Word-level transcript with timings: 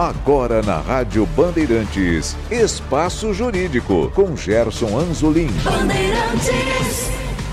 Agora 0.00 0.62
na 0.62 0.78
Rádio 0.78 1.26
Bandeirantes, 1.26 2.34
Espaço 2.50 3.34
Jurídico, 3.34 4.10
com 4.14 4.34
Gerson 4.34 4.98
Anzolim. 4.98 5.50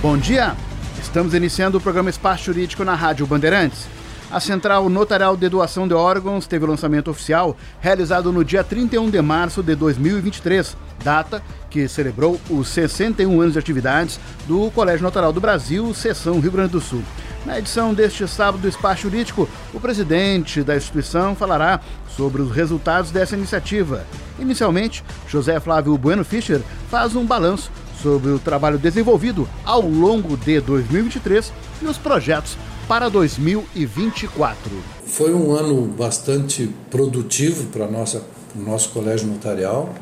Bom 0.02 0.18
dia! 0.18 0.56
Estamos 0.98 1.34
iniciando 1.34 1.78
o 1.78 1.82
programa 1.82 2.10
Espaço 2.10 2.46
Jurídico 2.46 2.86
na 2.86 2.96
Rádio 2.96 3.28
Bandeirantes. 3.28 3.86
A 4.32 4.40
Central 4.40 4.88
Notarial 4.88 5.36
de 5.36 5.50
Doação 5.50 5.90
de 5.90 5.94
Órgãos 5.94 6.48
teve 6.48 6.64
o 6.64 6.70
lançamento 6.70 7.12
oficial 7.12 7.54
realizado 7.82 8.32
no 8.32 8.46
dia 8.46 8.64
31 8.64 9.10
de 9.10 9.22
março 9.22 9.62
de 9.62 9.76
2023, 9.76 10.78
data 11.04 11.44
que 11.70 11.86
celebrou 11.90 12.40
os 12.50 12.70
61 12.70 13.42
anos 13.42 13.54
de 13.54 13.60
atividades 13.60 14.22
do 14.48 14.72
Colégio 14.72 15.04
Notarial 15.04 15.34
do 15.34 15.42
Brasil, 15.42 15.94
Seção 15.94 16.40
Rio 16.40 16.54
Grande 16.54 16.72
do 16.72 16.80
Sul. 16.80 17.04
Na 17.48 17.60
edição 17.60 17.94
deste 17.94 18.28
sábado 18.28 18.60
do 18.60 18.68
Espaço 18.68 19.04
Jurídico, 19.04 19.48
o 19.74 19.80
presidente 19.80 20.62
da 20.64 20.76
instituição 20.76 21.34
falará 21.34 21.80
sobre 22.14 22.42
os 22.42 22.52
resultados 22.52 23.10
dessa 23.10 23.38
iniciativa. 23.38 24.06
Inicialmente, 24.38 25.02
José 25.30 25.58
Flávio 25.58 25.98
Bueno 25.98 26.26
Fischer 26.26 26.62
faz 26.92 27.16
um 27.16 27.26
balanço 27.26 27.72
sobre 28.04 28.32
o 28.32 28.38
trabalho 28.38 28.78
desenvolvido 28.78 29.48
ao 29.64 29.80
longo 29.80 30.36
de 30.36 30.60
2023 30.60 31.54
e 31.84 31.86
os 31.86 31.98
projetos 31.98 32.58
para 32.86 33.08
2024. 33.08 34.70
Foi 35.06 35.34
um 35.34 35.54
ano 35.54 35.84
bastante 35.88 36.70
produtivo 36.92 37.68
para 37.68 37.88
o 37.88 38.62
nosso 38.62 38.90
colégio 38.90 39.26
notarial. 39.26 39.96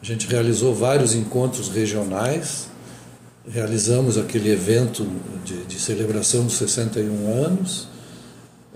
A 0.00 0.04
gente 0.04 0.28
realizou 0.28 0.72
vários 0.72 1.12
encontros 1.12 1.68
regionais, 1.70 2.67
realizamos 3.50 4.18
aquele 4.18 4.50
evento 4.50 5.06
de, 5.44 5.64
de 5.64 5.78
celebração 5.78 6.44
dos 6.44 6.54
61 6.54 7.32
anos, 7.32 7.88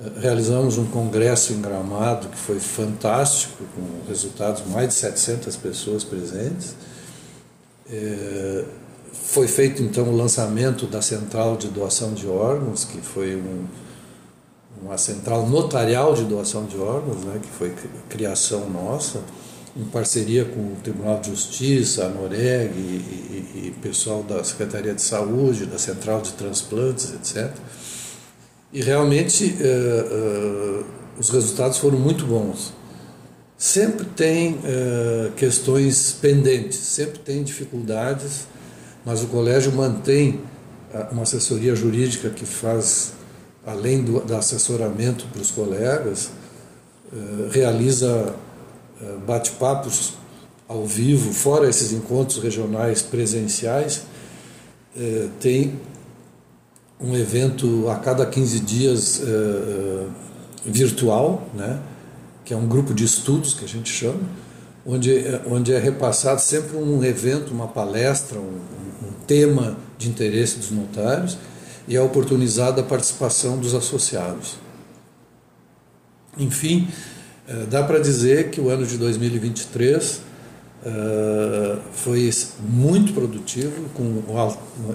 eh, 0.02 0.10
realizamos 0.20 0.78
um 0.78 0.86
congresso 0.86 1.52
em 1.52 1.60
Gramado 1.60 2.28
que 2.28 2.38
foi 2.38 2.58
fantástico, 2.58 3.64
com 3.74 4.08
resultados, 4.08 4.62
mais 4.66 4.88
de 4.88 4.94
700 4.94 5.56
pessoas 5.56 6.04
presentes. 6.04 6.74
É, 7.90 8.64
foi 9.12 9.46
feito 9.46 9.82
então 9.82 10.08
o 10.08 10.16
lançamento 10.16 10.86
da 10.86 11.02
central 11.02 11.56
de 11.56 11.68
doação 11.68 12.14
de 12.14 12.26
órgãos, 12.26 12.84
que 12.84 13.00
foi 13.00 13.36
um, 13.36 13.64
uma 14.82 14.96
central 14.96 15.46
notarial 15.48 16.14
de 16.14 16.24
doação 16.24 16.64
de 16.64 16.78
órgãos, 16.78 17.22
né, 17.24 17.38
que 17.42 17.48
foi 17.50 17.74
criação 18.08 18.70
nossa 18.70 19.20
em 19.76 19.84
parceria 19.84 20.44
com 20.44 20.60
o 20.60 20.76
Tribunal 20.82 21.20
de 21.20 21.30
Justiça, 21.30 22.04
a 22.04 22.08
Noreg 22.08 22.72
e, 22.74 22.78
e, 23.54 23.66
e 23.68 23.70
pessoal 23.80 24.22
da 24.22 24.44
Secretaria 24.44 24.94
de 24.94 25.00
Saúde, 25.00 25.66
da 25.66 25.78
Central 25.78 26.20
de 26.20 26.32
Transplantes, 26.32 27.14
etc. 27.14 27.54
E 28.72 28.82
realmente 28.82 29.56
eh, 29.60 29.64
eh, 29.64 30.84
os 31.18 31.30
resultados 31.30 31.78
foram 31.78 31.98
muito 31.98 32.26
bons. 32.26 32.72
Sempre 33.56 34.04
tem 34.04 34.58
eh, 34.64 35.30
questões 35.36 36.16
pendentes, 36.20 36.78
sempre 36.78 37.18
tem 37.20 37.42
dificuldades, 37.42 38.46
mas 39.04 39.22
o 39.22 39.26
colégio 39.26 39.72
mantém 39.72 40.40
uma 41.10 41.22
assessoria 41.22 41.74
jurídica 41.74 42.28
que 42.28 42.44
faz, 42.44 43.14
além 43.66 44.02
do, 44.02 44.20
do 44.20 44.36
assessoramento 44.36 45.26
para 45.32 45.40
os 45.40 45.50
colegas, 45.50 46.30
realiza 47.50 48.34
bate-papos 49.26 50.14
ao 50.68 50.86
vivo, 50.86 51.32
fora 51.32 51.68
esses 51.68 51.92
encontros 51.92 52.38
regionais 52.38 53.02
presenciais, 53.02 54.02
eh, 54.96 55.28
tem 55.40 55.80
um 57.00 57.16
evento 57.16 57.88
a 57.90 57.96
cada 57.96 58.24
15 58.24 58.60
dias 58.60 59.20
eh, 59.22 60.06
virtual, 60.64 61.46
né, 61.54 61.80
que 62.44 62.54
é 62.54 62.56
um 62.56 62.66
grupo 62.66 62.94
de 62.94 63.04
estudos 63.04 63.54
que 63.54 63.64
a 63.64 63.68
gente 63.68 63.90
chama, 63.90 64.20
onde, 64.86 65.24
onde 65.46 65.72
é 65.72 65.78
repassado 65.78 66.40
sempre 66.40 66.76
um 66.76 67.02
evento, 67.04 67.52
uma 67.52 67.68
palestra, 67.68 68.38
um, 68.38 68.60
um 69.02 69.12
tema 69.26 69.76
de 69.98 70.08
interesse 70.08 70.58
dos 70.58 70.70
notários 70.70 71.36
e 71.86 71.96
é 71.96 72.00
oportunizada 72.00 72.80
a 72.80 72.84
participação 72.84 73.58
dos 73.58 73.74
associados. 73.74 74.56
Enfim, 76.38 76.88
eh, 77.48 77.66
dá 77.70 77.82
para 77.82 77.98
dizer 77.98 78.50
que 78.50 78.60
o 78.60 78.68
ano 78.68 78.86
de 78.86 78.96
2023 78.96 80.20
uh, 80.84 81.80
foi 81.92 82.30
muito 82.60 83.12
produtivo, 83.12 83.88
com 83.94 84.22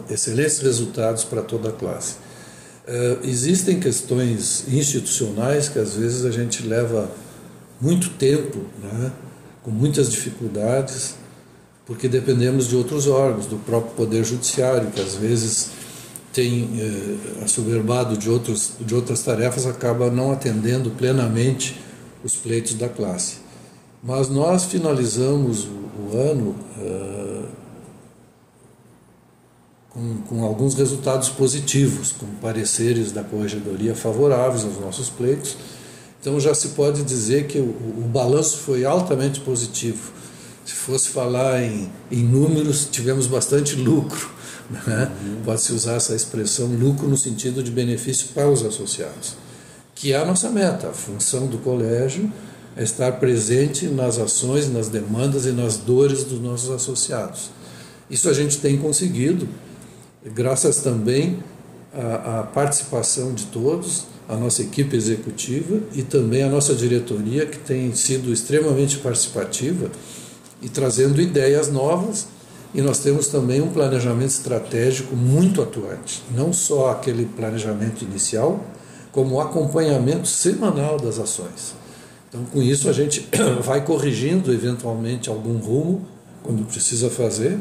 excelentes 0.10 0.60
resultados 0.60 1.24
para 1.24 1.42
toda 1.42 1.70
a 1.70 1.72
classe. 1.72 2.16
Uh, 2.88 3.20
existem 3.24 3.80
questões 3.80 4.66
institucionais 4.68 5.68
que 5.68 5.80
às 5.80 5.96
vezes 5.96 6.26
a 6.26 6.32
gente 6.32 6.66
leva 6.66 7.10
muito 7.82 8.10
tempo, 8.12 8.60
né, 8.82 9.12
com 9.62 9.72
muitas 9.72 10.10
dificuldades, 10.10 11.16
porque 11.86 12.08
dependemos 12.08 12.68
de 12.68 12.76
outros 12.76 13.08
órgãos, 13.08 13.46
do 13.46 13.58
próprio 13.58 13.94
Poder 13.94 14.24
Judiciário, 14.24 14.92
que 14.92 15.02
às 15.02 15.16
vezes 15.16 15.70
tem 16.34 16.70
eh, 16.80 17.44
assoberbado 17.44 18.18
de, 18.18 18.30
outros, 18.30 18.74
de 18.80 18.94
outras 18.94 19.24
tarefas, 19.24 19.66
acaba 19.66 20.12
não 20.12 20.32
atendendo 20.32 20.92
plenamente 20.92 21.80
os 22.24 22.36
pleitos 22.36 22.74
da 22.74 22.90
classe. 22.90 23.38
Mas 24.04 24.30
nós 24.30 24.66
finalizamos 24.66 25.66
o, 25.66 25.70
o 25.70 26.18
ano 26.18 26.56
uh, 26.78 27.48
com, 29.90 30.18
com, 30.28 30.44
alguns 30.44 30.76
resultados 30.76 31.30
positivos, 31.30 32.12
com 32.12 32.28
pareceres 32.42 33.12
da 33.12 33.24
corregedoria 33.24 33.96
favoráveis 33.96 34.64
aos 34.64 34.80
nossos 34.80 35.10
pleitos. 35.10 35.58
Então 36.20 36.40
já 36.40 36.54
se 36.54 36.70
pode 36.70 37.04
dizer 37.04 37.48
que 37.48 37.60
o, 37.60 37.64
o 37.64 38.10
balanço 38.12 38.58
foi 38.58 38.86
altamente 38.86 39.40
positivo. 39.40 40.12
Se 40.66 40.74
fosse 40.74 41.10
falar 41.10 41.64
em, 41.64 41.90
em 42.12 42.24
números, 42.24 42.88
tivemos 42.92 43.26
bastante 43.26 43.76
lucro. 43.76 44.38
Né? 44.70 45.10
Uhum. 45.24 45.42
Pode-se 45.46 45.72
usar 45.72 45.94
essa 45.94 46.14
expressão 46.14 46.68
lucro 46.68 47.08
no 47.08 47.18
sentido 47.18 47.64
de 47.64 47.72
benefício 47.72 48.28
para 48.34 48.50
os 48.50 48.64
associados 48.64 49.47
que 50.00 50.14
é 50.14 50.18
a 50.18 50.26
nossa 50.26 50.50
meta. 50.50 50.90
A 50.90 50.94
função 50.94 51.48
do 51.48 51.58
colégio 51.58 52.32
é 52.76 52.84
estar 52.84 53.14
presente 53.14 53.88
nas 53.88 54.20
ações, 54.20 54.72
nas 54.72 54.88
demandas 54.88 55.46
e 55.46 55.52
nas 55.52 55.78
dores 55.78 56.24
dos 56.24 56.40
nossos 56.40 56.70
associados. 56.70 57.50
Isso 58.10 58.30
a 58.30 58.34
gente 58.34 58.60
tem 58.60 58.78
conseguido, 58.78 59.48
graças 60.24 60.78
também 60.78 61.40
à, 61.94 62.40
à 62.40 62.44
participação 62.44 63.34
de 63.34 63.46
todos, 63.48 64.06
a 64.30 64.36
nossa 64.36 64.62
equipe 64.62 64.96
executiva 64.96 65.80
e 65.94 66.04
também 66.04 66.44
a 66.44 66.50
nossa 66.50 66.76
diretoria, 66.76 67.46
que 67.46 67.58
tem 67.58 67.94
sido 67.96 68.32
extremamente 68.32 68.98
participativa 69.00 69.90
e 70.62 70.70
trazendo 70.70 71.20
ideias 71.20 71.72
novas. 71.72 72.28
E 72.76 72.82
nós 72.82 73.00
temos 73.00 73.30
também 73.30 73.62
um 73.62 73.70
planejamento 73.70 74.30
estratégico 74.30 75.16
muito 75.16 75.62
atuante, 75.62 76.22
não 76.36 76.52
só 76.52 76.92
aquele 76.92 77.26
planejamento 77.26 78.04
inicial, 78.04 78.64
como 79.18 79.42
acompanhamento 79.42 80.28
semanal 80.28 81.00
das 81.00 81.18
ações. 81.18 81.74
Então, 82.30 82.46
com 82.46 82.62
isso, 82.62 82.88
a 82.88 82.94
gente 82.94 83.28
vai 83.66 83.84
corrigindo 83.84 84.54
eventualmente 84.54 85.28
algum 85.28 85.58
rumo, 85.58 86.06
quando 86.44 86.64
precisa 86.68 87.10
fazer. 87.10 87.58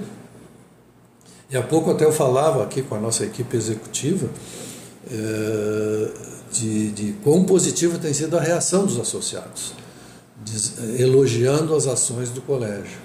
E 1.51 1.57
há 1.57 1.63
pouco 1.63 1.91
até 1.91 2.05
eu 2.05 2.13
falava 2.13 2.63
aqui 2.63 2.83
com 2.83 2.95
a 2.95 3.01
nossa 3.01 3.25
equipe 3.25 3.57
executiva 3.57 4.29
é, 5.11 6.11
de, 6.53 6.91
de 6.91 7.13
quão 7.25 7.45
positiva 7.45 7.97
tem 7.97 8.13
sido 8.13 8.37
a 8.37 8.41
reação 8.43 8.85
dos 8.85 9.01
associados, 9.01 9.73
elogiando 10.99 11.75
as 11.75 11.87
ações 11.87 12.29
do 12.29 12.43
colégio. 12.43 12.99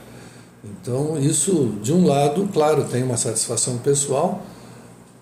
Então, 0.61 1.17
isso, 1.17 1.77
de 1.81 1.93
um 1.93 2.05
lado, 2.05 2.49
claro, 2.51 2.83
tem 2.83 3.01
uma 3.01 3.15
satisfação 3.15 3.77
pessoal, 3.77 4.45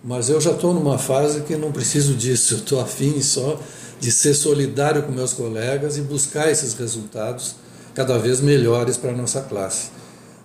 mas 0.04 0.30
eu 0.30 0.40
já 0.40 0.52
estou 0.52 0.74
numa 0.74 0.98
fase 0.98 1.42
que 1.42 1.56
não 1.56 1.72
preciso 1.72 2.16
disso, 2.16 2.54
eu 2.54 2.58
estou 2.60 2.80
afim 2.80 3.22
só 3.22 3.60
de 4.00 4.12
ser 4.12 4.34
solidário 4.34 5.04
com 5.04 5.12
meus 5.12 5.34
colegas 5.34 5.98
e 5.98 6.02
buscar 6.02 6.50
esses 6.50 6.74
resultados 6.74 7.56
cada 7.94 8.18
vez 8.18 8.40
melhores 8.40 8.96
para 8.96 9.12
a 9.12 9.16
nossa 9.16 9.42
classe. 9.42 9.90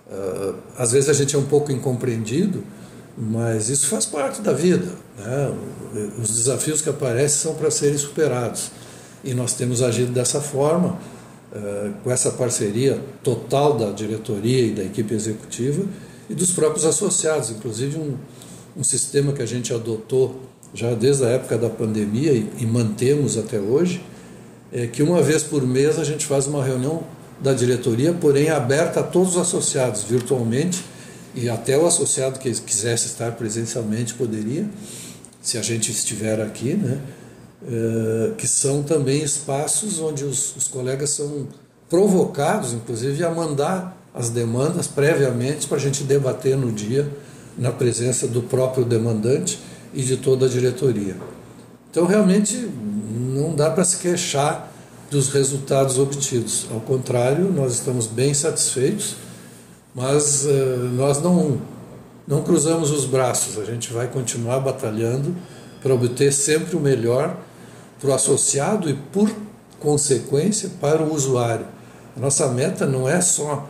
Uh, 0.07 0.55
às 0.77 0.91
vezes 0.91 1.09
a 1.09 1.13
gente 1.13 1.35
é 1.35 1.39
um 1.39 1.45
pouco 1.45 1.71
incompreendido, 1.71 2.63
mas 3.17 3.69
isso 3.69 3.87
faz 3.87 4.05
parte 4.05 4.41
da 4.41 4.51
vida. 4.51 4.91
Né? 5.17 5.53
Os 6.21 6.35
desafios 6.35 6.81
que 6.81 6.89
aparecem 6.89 7.39
são 7.39 7.55
para 7.55 7.71
serem 7.71 7.97
superados. 7.97 8.71
E 9.23 9.33
nós 9.33 9.53
temos 9.53 9.81
agido 9.81 10.11
dessa 10.11 10.41
forma, 10.41 10.99
uh, 11.53 11.93
com 12.03 12.11
essa 12.11 12.31
parceria 12.31 12.99
total 13.23 13.77
da 13.77 13.91
diretoria 13.91 14.65
e 14.65 14.71
da 14.71 14.83
equipe 14.83 15.13
executiva 15.13 15.85
e 16.29 16.35
dos 16.35 16.51
próprios 16.51 16.85
associados, 16.85 17.51
inclusive 17.51 17.97
um, 17.97 18.17
um 18.75 18.83
sistema 18.83 19.33
que 19.33 19.41
a 19.41 19.45
gente 19.45 19.73
adotou 19.73 20.41
já 20.73 20.93
desde 20.93 21.23
a 21.23 21.29
época 21.29 21.57
da 21.57 21.69
pandemia 21.69 22.33
e, 22.33 22.49
e 22.59 22.65
mantemos 22.65 23.37
até 23.37 23.59
hoje, 23.59 24.01
é 24.71 24.87
que 24.87 25.01
uma 25.01 25.21
vez 25.21 25.41
por 25.41 25.65
mês 25.65 25.97
a 25.97 26.03
gente 26.03 26.25
faz 26.25 26.47
uma 26.47 26.63
reunião 26.63 27.03
da 27.39 27.53
diretoria, 27.53 28.13
porém 28.13 28.49
aberta 28.49 28.99
a 28.99 29.03
todos 29.03 29.35
os 29.35 29.41
associados 29.41 30.03
virtualmente 30.03 30.83
e 31.33 31.49
até 31.49 31.77
o 31.77 31.85
associado 31.85 32.39
que 32.39 32.51
quisesse 32.51 33.07
estar 33.07 33.33
presencialmente 33.33 34.13
poderia, 34.13 34.67
se 35.41 35.57
a 35.57 35.61
gente 35.61 35.91
estiver 35.91 36.41
aqui, 36.41 36.73
né? 36.73 36.99
É, 37.67 38.31
que 38.37 38.47
são 38.47 38.83
também 38.83 39.23
espaços 39.23 39.99
onde 39.99 40.23
os, 40.23 40.55
os 40.55 40.67
colegas 40.67 41.09
são 41.11 41.47
provocados, 41.89 42.73
inclusive, 42.73 43.23
a 43.23 43.31
mandar 43.31 43.97
as 44.13 44.29
demandas 44.29 44.87
previamente 44.87 45.67
para 45.67 45.77
a 45.77 45.79
gente 45.79 46.03
debater 46.03 46.55
no 46.55 46.71
dia, 46.71 47.09
na 47.57 47.71
presença 47.71 48.27
do 48.27 48.41
próprio 48.41 48.83
demandante 48.83 49.59
e 49.93 50.01
de 50.01 50.17
toda 50.17 50.45
a 50.45 50.49
diretoria. 50.49 51.15
Então, 51.89 52.05
realmente, 52.05 52.69
não 53.33 53.55
dá 53.55 53.69
para 53.69 53.83
se 53.85 53.97
queixar 53.97 54.71
dos 55.09 55.29
resultados 55.29 55.97
obtidos. 55.97 56.67
Ao 56.71 56.79
contrário, 56.81 57.51
nós 57.51 57.73
estamos 57.73 58.07
bem 58.07 58.33
satisfeitos, 58.33 59.15
mas 59.93 60.45
uh, 60.45 60.49
nós 60.93 61.21
não, 61.21 61.61
não 62.27 62.41
cruzamos 62.41 62.91
os 62.91 63.05
braços, 63.05 63.57
a 63.57 63.63
gente 63.63 63.93
vai 63.93 64.07
continuar 64.07 64.59
batalhando 64.59 65.33
para 65.81 65.93
obter 65.93 66.33
sempre 66.33 66.75
o 66.75 66.79
melhor 66.79 67.37
para 67.99 68.09
o 68.09 68.13
associado 68.13 68.89
e, 68.89 68.93
por 68.93 69.31
consequência, 69.79 70.69
para 70.81 71.01
o 71.01 71.13
usuário. 71.13 71.65
A 72.17 72.19
nossa 72.19 72.47
meta 72.49 72.85
não 72.85 73.07
é 73.07 73.21
só 73.21 73.69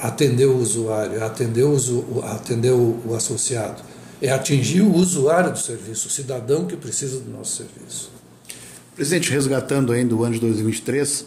atender 0.00 0.46
o 0.46 0.56
usuário, 0.56 1.22
atender 1.24 1.64
o, 1.64 2.22
atender 2.24 2.72
o 2.72 3.14
associado, 3.14 3.82
é 4.20 4.30
atingir 4.30 4.82
o 4.82 4.92
usuário 4.92 5.52
do 5.52 5.58
serviço, 5.58 6.08
o 6.08 6.10
cidadão 6.10 6.66
que 6.66 6.76
precisa 6.76 7.20
do 7.20 7.30
nosso 7.30 7.56
serviço. 7.56 8.10
Presidente, 8.94 9.30
resgatando 9.30 9.92
ainda 9.92 10.14
o 10.14 10.24
ano 10.24 10.34
de 10.34 10.40
2023, 10.40 11.24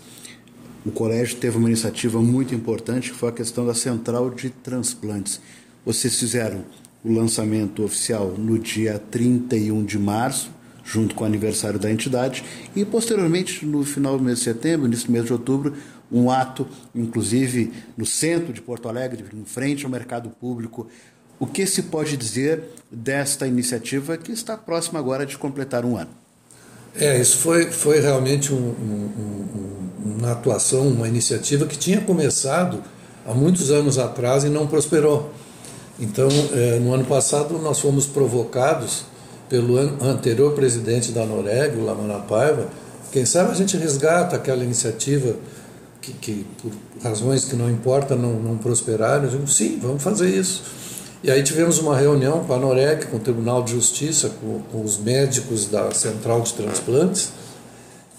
o 0.85 0.91
colégio 0.91 1.37
teve 1.37 1.57
uma 1.57 1.69
iniciativa 1.69 2.21
muito 2.21 2.53
importante 2.53 3.11
que 3.11 3.17
foi 3.17 3.29
a 3.29 3.31
questão 3.31 3.65
da 3.65 3.73
central 3.73 4.29
de 4.29 4.49
transplantes. 4.49 5.39
Vocês 5.85 6.19
fizeram 6.19 6.65
o 7.03 7.13
lançamento 7.13 7.83
oficial 7.83 8.35
no 8.37 8.59
dia 8.59 9.01
31 9.09 9.85
de 9.85 9.97
março, 9.97 10.51
junto 10.83 11.15
com 11.15 11.23
o 11.23 11.27
aniversário 11.27 11.79
da 11.79 11.89
entidade, 11.89 12.43
e 12.75 12.83
posteriormente, 12.83 13.65
no 13.65 13.85
final 13.85 14.17
do 14.17 14.23
mês 14.23 14.39
de 14.39 14.43
setembro, 14.43 14.87
início 14.87 15.07
do 15.07 15.13
mês 15.13 15.25
de 15.25 15.31
outubro, 15.31 15.73
um 16.11 16.29
ato, 16.29 16.67
inclusive 16.93 17.71
no 17.97 18.05
centro 18.05 18.51
de 18.51 18.61
Porto 18.61 18.89
Alegre, 18.89 19.23
em 19.33 19.45
frente 19.45 19.85
ao 19.85 19.91
mercado 19.91 20.29
público. 20.29 20.87
O 21.39 21.47
que 21.47 21.65
se 21.65 21.83
pode 21.83 22.17
dizer 22.17 22.63
desta 22.91 23.47
iniciativa 23.47 24.17
que 24.17 24.31
está 24.31 24.57
próxima 24.57 24.99
agora 24.99 25.25
de 25.25 25.37
completar 25.37 25.85
um 25.85 25.97
ano? 25.97 26.11
É, 26.95 27.19
isso 27.19 27.37
foi, 27.37 27.71
foi 27.71 27.99
realmente 27.99 28.53
um, 28.53 28.57
um, 28.57 29.11
um, 30.05 30.17
uma 30.17 30.33
atuação, 30.33 30.87
uma 30.87 31.07
iniciativa 31.07 31.65
que 31.65 31.77
tinha 31.77 32.01
começado 32.01 32.83
há 33.25 33.33
muitos 33.33 33.71
anos 33.71 33.97
atrás 33.97 34.43
e 34.43 34.49
não 34.49 34.67
prosperou. 34.67 35.31
Então, 35.99 36.27
é, 36.53 36.79
no 36.79 36.93
ano 36.93 37.05
passado, 37.05 37.57
nós 37.59 37.79
fomos 37.79 38.05
provocados 38.05 39.05
pelo 39.47 39.77
anterior 39.77 40.53
presidente 40.53 41.11
da 41.11 41.25
Noreg, 41.25 41.77
o 41.77 41.83
Lamana 41.83 42.19
Paiva. 42.19 42.69
Quem 43.11 43.25
sabe 43.25 43.51
a 43.51 43.53
gente 43.53 43.77
resgata 43.77 44.35
aquela 44.35 44.63
iniciativa 44.63 45.35
que, 46.01 46.13
que 46.13 46.45
por 46.61 46.71
razões 47.03 47.45
que 47.45 47.55
não 47.55 47.69
importam, 47.69 48.17
não, 48.17 48.33
não 48.33 48.57
prosperaram. 48.57 49.25
Eu 49.25 49.29
digo, 49.29 49.47
sim, 49.47 49.79
vamos 49.79 50.01
fazer 50.01 50.29
isso. 50.29 50.63
E 51.23 51.29
aí 51.29 51.43
tivemos 51.43 51.77
uma 51.77 51.95
reunião 51.95 52.43
com 52.43 52.53
a 52.53 52.57
Norec, 52.57 53.05
com 53.07 53.17
o 53.17 53.19
Tribunal 53.19 53.63
de 53.63 53.73
Justiça, 53.73 54.31
com, 54.41 54.61
com 54.71 54.83
os 54.83 54.97
médicos 54.97 55.67
da 55.67 55.91
Central 55.91 56.41
de 56.41 56.53
Transplantes, 56.53 57.31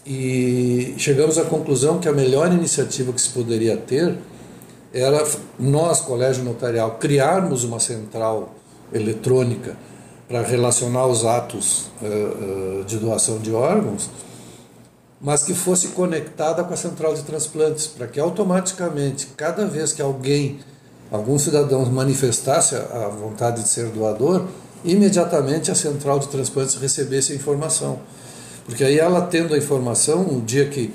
e 0.07 0.95
chegamos 0.99 1.39
à 1.39 1.45
conclusão 1.45 1.99
que 1.99 2.09
a 2.09 2.13
melhor 2.13 2.53
iniciativa 2.53 3.13
que 3.13 3.21
se 3.21 3.31
poderia 3.31 3.77
ter 3.77 4.17
era 4.93 5.25
nós, 5.59 6.01
Colégio 6.01 6.45
Notarial, 6.45 6.97
criarmos 7.01 7.65
uma 7.65 7.81
central 7.81 8.55
eletrônica 8.93 9.77
para 10.29 10.43
relacionar 10.43 11.07
os 11.07 11.25
atos 11.25 11.91
uh, 12.01 12.81
uh, 12.81 12.85
de 12.85 12.99
doação 12.99 13.39
de 13.39 13.53
órgãos, 13.53 14.11
mas 15.23 15.45
que 15.45 15.55
fosse 15.55 15.89
conectada 15.89 16.65
com 16.65 16.75
a 16.75 16.77
central 16.77 17.15
de 17.15 17.23
transplantes, 17.23 17.87
para 17.87 18.09
que 18.09 18.19
automaticamente, 18.19 19.29
cada 19.37 19.65
vez 19.65 19.93
que 19.93 20.03
alguém 20.03 20.59
algum 21.13 21.39
cidadão 21.39 21.85
manifestasse 21.87 22.75
a 22.75 23.09
vontade 23.09 23.63
de 23.63 23.69
ser 23.69 23.87
doador, 23.89 24.47
imediatamente 24.83 25.71
a 25.71 25.75
central 25.75 26.19
de 26.19 26.27
transplantes 26.29 26.75
recebesse 26.77 27.33
a 27.33 27.37
informação. 27.37 28.01
Porque 28.65 28.83
aí 28.83 28.99
ela 28.99 29.21
tendo 29.21 29.55
a 29.55 29.59
informação, 29.59 30.23
o 30.23 30.41
dia 30.41 30.67
que 30.69 30.93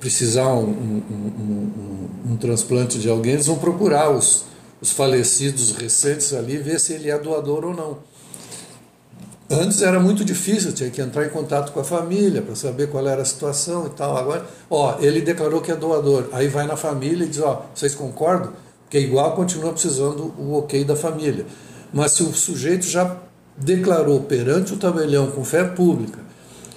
precisar 0.00 0.48
um, 0.48 0.64
um, 0.64 1.02
um, 1.08 2.32
um 2.32 2.36
transplante 2.36 2.98
de 2.98 3.08
alguém, 3.08 3.34
eles 3.34 3.46
vão 3.46 3.56
procurar 3.56 4.10
os, 4.10 4.46
os 4.80 4.90
falecidos 4.90 5.76
recentes 5.76 6.34
ali, 6.34 6.58
ver 6.58 6.80
se 6.80 6.94
ele 6.94 7.08
é 7.08 7.16
doador 7.16 7.64
ou 7.64 7.72
não. 7.72 7.98
Antes 9.50 9.82
era 9.82 10.00
muito 10.00 10.24
difícil, 10.24 10.72
tinha 10.72 10.90
que 10.90 11.00
entrar 11.00 11.26
em 11.26 11.28
contato 11.28 11.72
com 11.72 11.80
a 11.80 11.84
família 11.84 12.40
para 12.40 12.54
saber 12.54 12.88
qual 12.88 13.06
era 13.06 13.20
a 13.22 13.24
situação 13.24 13.86
e 13.86 13.90
tal. 13.90 14.16
Agora, 14.16 14.46
ó, 14.70 14.96
ele 14.98 15.20
declarou 15.20 15.60
que 15.60 15.70
é 15.70 15.76
doador. 15.76 16.28
Aí 16.32 16.48
vai 16.48 16.66
na 16.66 16.76
família 16.76 17.24
e 17.24 17.28
diz, 17.28 17.40
ó, 17.40 17.66
vocês 17.74 17.94
concordam? 17.94 18.52
que 18.92 18.98
é 18.98 19.00
igual 19.00 19.34
continua 19.34 19.72
precisando 19.72 20.34
o 20.38 20.52
ok 20.52 20.84
da 20.84 20.94
família. 20.94 21.46
Mas 21.94 22.12
se 22.12 22.22
o 22.22 22.30
sujeito 22.34 22.84
já 22.84 23.16
declarou 23.56 24.20
perante 24.20 24.74
o 24.74 24.76
tabelião 24.76 25.30
com 25.30 25.42
fé 25.42 25.64
pública 25.64 26.18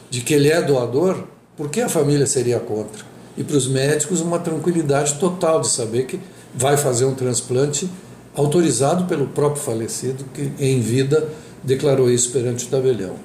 de 0.09 0.21
que 0.21 0.33
ele 0.33 0.49
é 0.49 0.61
doador, 0.61 1.25
por 1.57 1.69
que 1.69 1.81
a 1.81 1.89
família 1.89 2.25
seria 2.25 2.57
contra? 2.57 3.03
E 3.35 3.43
para 3.43 3.57
os 3.57 3.67
médicos, 3.67 4.21
uma 4.21 4.39
tranquilidade 4.39 5.15
total 5.15 5.59
de 5.59 5.67
saber 5.67 6.05
que 6.05 6.17
vai 6.53 6.77
fazer 6.77 7.03
um 7.03 7.13
transplante 7.13 7.89
autorizado 8.33 9.03
pelo 9.07 9.27
próprio 9.27 9.61
falecido, 9.61 10.23
que 10.33 10.53
em 10.57 10.79
vida 10.79 11.27
declarou 11.65 12.09
isso 12.09 12.31
perante 12.31 12.65
o 12.65 12.69
tabelião. 12.69 13.15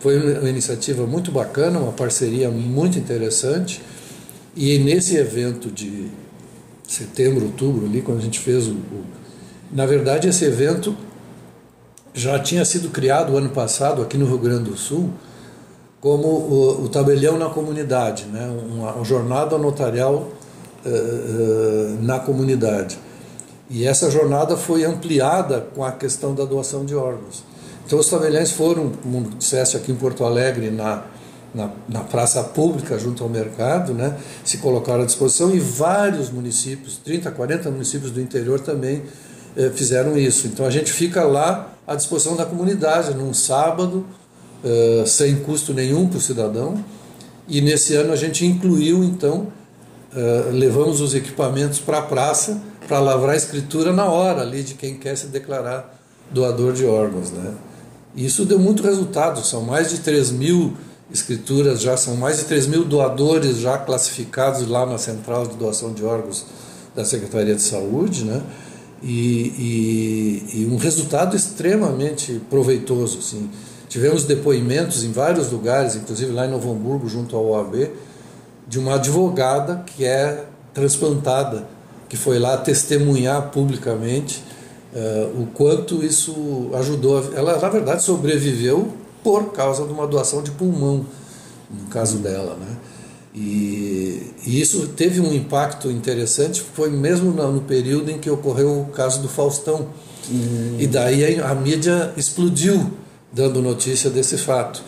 Foi 0.00 0.38
uma 0.38 0.48
iniciativa 0.48 1.06
muito 1.06 1.32
bacana, 1.32 1.78
uma 1.78 1.92
parceria 1.92 2.50
muito 2.50 2.98
interessante, 2.98 3.82
e 4.56 4.78
nesse 4.78 5.16
evento 5.16 5.70
de 5.70 6.08
setembro, 6.86 7.46
outubro, 7.46 7.86
ali, 7.86 8.00
quando 8.00 8.18
a 8.18 8.22
gente 8.22 8.38
fez 8.38 8.66
o, 8.66 8.72
o. 8.72 9.04
Na 9.70 9.84
verdade, 9.84 10.28
esse 10.28 10.44
evento 10.44 10.96
já 12.14 12.38
tinha 12.38 12.64
sido 12.64 12.88
criado 12.90 13.36
ano 13.36 13.50
passado 13.50 14.00
aqui 14.00 14.16
no 14.16 14.26
Rio 14.26 14.38
Grande 14.38 14.70
do 14.70 14.76
Sul 14.76 15.10
como 16.00 16.28
o, 16.28 16.84
o 16.84 16.88
tabelião 16.88 17.36
na 17.38 17.48
comunidade, 17.48 18.24
né? 18.26 18.48
uma, 18.48 18.92
uma 18.92 19.04
jornada 19.04 19.58
notarial 19.58 20.28
uh, 20.84 20.88
uh, 20.88 22.02
na 22.02 22.20
comunidade. 22.20 22.98
E 23.68 23.86
essa 23.86 24.10
jornada 24.10 24.56
foi 24.56 24.84
ampliada 24.84 25.60
com 25.74 25.84
a 25.84 25.92
questão 25.92 26.34
da 26.34 26.44
doação 26.44 26.84
de 26.84 26.94
órgãos. 26.94 27.44
Então 27.88 27.98
os 27.98 28.10
tabeliões 28.10 28.50
foram, 28.50 28.90
como 28.90 29.30
disseste 29.30 29.74
aqui 29.74 29.90
em 29.90 29.94
Porto 29.94 30.22
Alegre, 30.22 30.70
na 30.70 31.04
na, 31.54 31.70
na, 31.88 32.00
praça 32.00 32.44
pública 32.44 32.98
junto 32.98 33.24
ao 33.24 33.30
mercado, 33.30 33.94
né, 33.94 34.18
se 34.44 34.58
colocaram 34.58 35.02
à 35.02 35.06
disposição 35.06 35.50
e 35.50 35.58
vários 35.58 36.28
municípios, 36.28 36.98
30, 36.98 37.30
40 37.30 37.70
municípios 37.70 38.10
do 38.10 38.20
interior 38.20 38.60
também 38.60 39.02
eh, 39.56 39.70
fizeram 39.74 40.18
isso. 40.18 40.46
Então 40.46 40.66
a 40.66 40.70
gente 40.70 40.92
fica 40.92 41.24
lá 41.24 41.72
à 41.86 41.94
disposição 41.94 42.36
da 42.36 42.44
comunidade 42.44 43.14
num 43.14 43.32
sábado, 43.32 44.04
eh, 44.62 45.04
sem 45.06 45.36
custo 45.36 45.72
nenhum 45.72 46.06
para 46.06 46.18
o 46.18 46.20
cidadão. 46.20 46.84
E 47.48 47.62
nesse 47.62 47.94
ano 47.94 48.12
a 48.12 48.16
gente 48.16 48.44
incluiu, 48.44 49.02
então, 49.02 49.46
eh, 50.14 50.50
levamos 50.52 51.00
os 51.00 51.14
equipamentos 51.14 51.78
para 51.78 52.00
a 52.00 52.02
praça 52.02 52.60
para 52.86 53.00
lavrar 53.00 53.32
a 53.32 53.36
escritura 53.36 53.90
na 53.90 54.04
hora 54.04 54.42
ali 54.42 54.62
de 54.62 54.74
quem 54.74 54.98
quer 54.98 55.16
se 55.16 55.28
declarar 55.28 55.98
doador 56.30 56.74
de 56.74 56.84
órgãos. 56.84 57.30
Né? 57.30 57.54
Isso 58.16 58.44
deu 58.44 58.58
muito 58.58 58.82
resultado, 58.82 59.44
são 59.44 59.62
mais 59.62 59.90
de 59.90 59.98
3 59.98 60.30
mil 60.32 60.74
escrituras, 61.12 61.80
já 61.80 61.96
são 61.96 62.16
mais 62.16 62.38
de 62.38 62.44
3 62.44 62.66
mil 62.66 62.84
doadores 62.84 63.58
já 63.58 63.78
classificados 63.78 64.66
lá 64.68 64.84
na 64.84 64.98
central 64.98 65.46
de 65.46 65.56
doação 65.56 65.92
de 65.92 66.04
órgãos 66.04 66.46
da 66.94 67.04
Secretaria 67.04 67.54
de 67.54 67.62
Saúde, 67.62 68.24
né? 68.24 68.42
E, 69.02 70.42
e, 70.52 70.60
e 70.60 70.66
um 70.66 70.76
resultado 70.76 71.36
extremamente 71.36 72.40
proveitoso. 72.50 73.18
Assim. 73.18 73.48
Tivemos 73.88 74.24
depoimentos 74.24 75.04
em 75.04 75.12
vários 75.12 75.50
lugares, 75.52 75.94
inclusive 75.94 76.32
lá 76.32 76.46
em 76.46 76.50
Novo 76.50 76.72
Hamburgo, 76.72 77.08
junto 77.08 77.36
ao 77.36 77.46
OAB, 77.50 77.90
de 78.66 78.78
uma 78.78 78.96
advogada 78.96 79.84
que 79.86 80.04
é 80.04 80.44
transplantada, 80.74 81.66
que 82.08 82.16
foi 82.16 82.38
lá 82.38 82.56
testemunhar 82.56 83.50
publicamente 83.50 84.42
uh, 84.98 85.42
o 85.42 85.46
quanto 85.46 86.04
isso 86.04 86.70
ajudou. 86.74 87.32
Ela, 87.34 87.58
na 87.58 87.68
verdade, 87.68 88.02
sobreviveu 88.02 88.92
por 89.22 89.52
causa 89.52 89.86
de 89.86 89.92
uma 89.92 90.06
doação 90.06 90.42
de 90.42 90.50
pulmão, 90.50 91.06
no 91.70 91.86
caso 91.88 92.18
dela. 92.18 92.56
Né? 92.56 92.76
E, 93.34 94.32
e 94.46 94.60
isso 94.60 94.88
teve 94.88 95.20
um 95.20 95.32
impacto 95.32 95.90
interessante, 95.90 96.60
foi 96.60 96.90
mesmo 96.90 97.30
no, 97.30 97.52
no, 97.52 97.60
período 97.62 98.10
em 98.10 98.18
que 98.18 98.28
ocorreu 98.30 98.80
o 98.80 98.86
caso 98.86 99.22
do 99.22 99.28
Faustão. 99.28 99.88
Uhum. 100.30 100.76
E 100.78 100.86
daí 100.86 101.40
a, 101.40 101.50
a 101.50 101.54
mídia 101.54 102.12
explodiu 102.16 102.90
dando 103.32 103.62
notícia 103.62 104.10
desse 104.10 104.36
fato. 104.38 104.82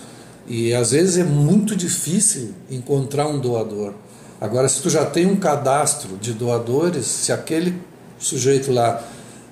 E 0.46 0.74
às 0.74 0.90
vezes 0.90 1.18
é 1.18 1.24
muito 1.24 1.76
difícil 1.76 2.54
encontrar 2.70 3.28
um 3.28 3.38
doador. 3.38 3.94
Agora, 4.40 4.68
se 4.68 4.80
tu 4.80 4.88
já 4.88 5.04
tem 5.04 5.26
um 5.26 5.36
cadastro 5.36 6.16
de 6.16 6.32
doadores, 6.32 7.04
se 7.04 7.30
aquele 7.30 7.74
sujeito 8.18 8.72
lá 8.72 9.02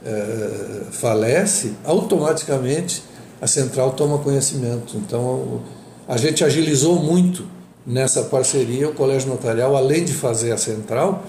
é, 0.09 0.85
falece, 0.91 1.75
automaticamente 1.85 3.03
a 3.41 3.47
central 3.47 3.93
toma 3.93 4.19
conhecimento. 4.19 4.97
Então, 4.97 5.61
a 6.09 6.17
gente 6.17 6.43
agilizou 6.43 6.97
muito 6.97 7.45
nessa 7.87 8.23
parceria, 8.23 8.89
o 8.89 8.95
Colégio 8.95 9.29
Notarial, 9.29 9.77
além 9.77 10.05
de 10.05 10.13
fazer 10.13 10.53
a 10.53 10.59
central, 10.59 11.25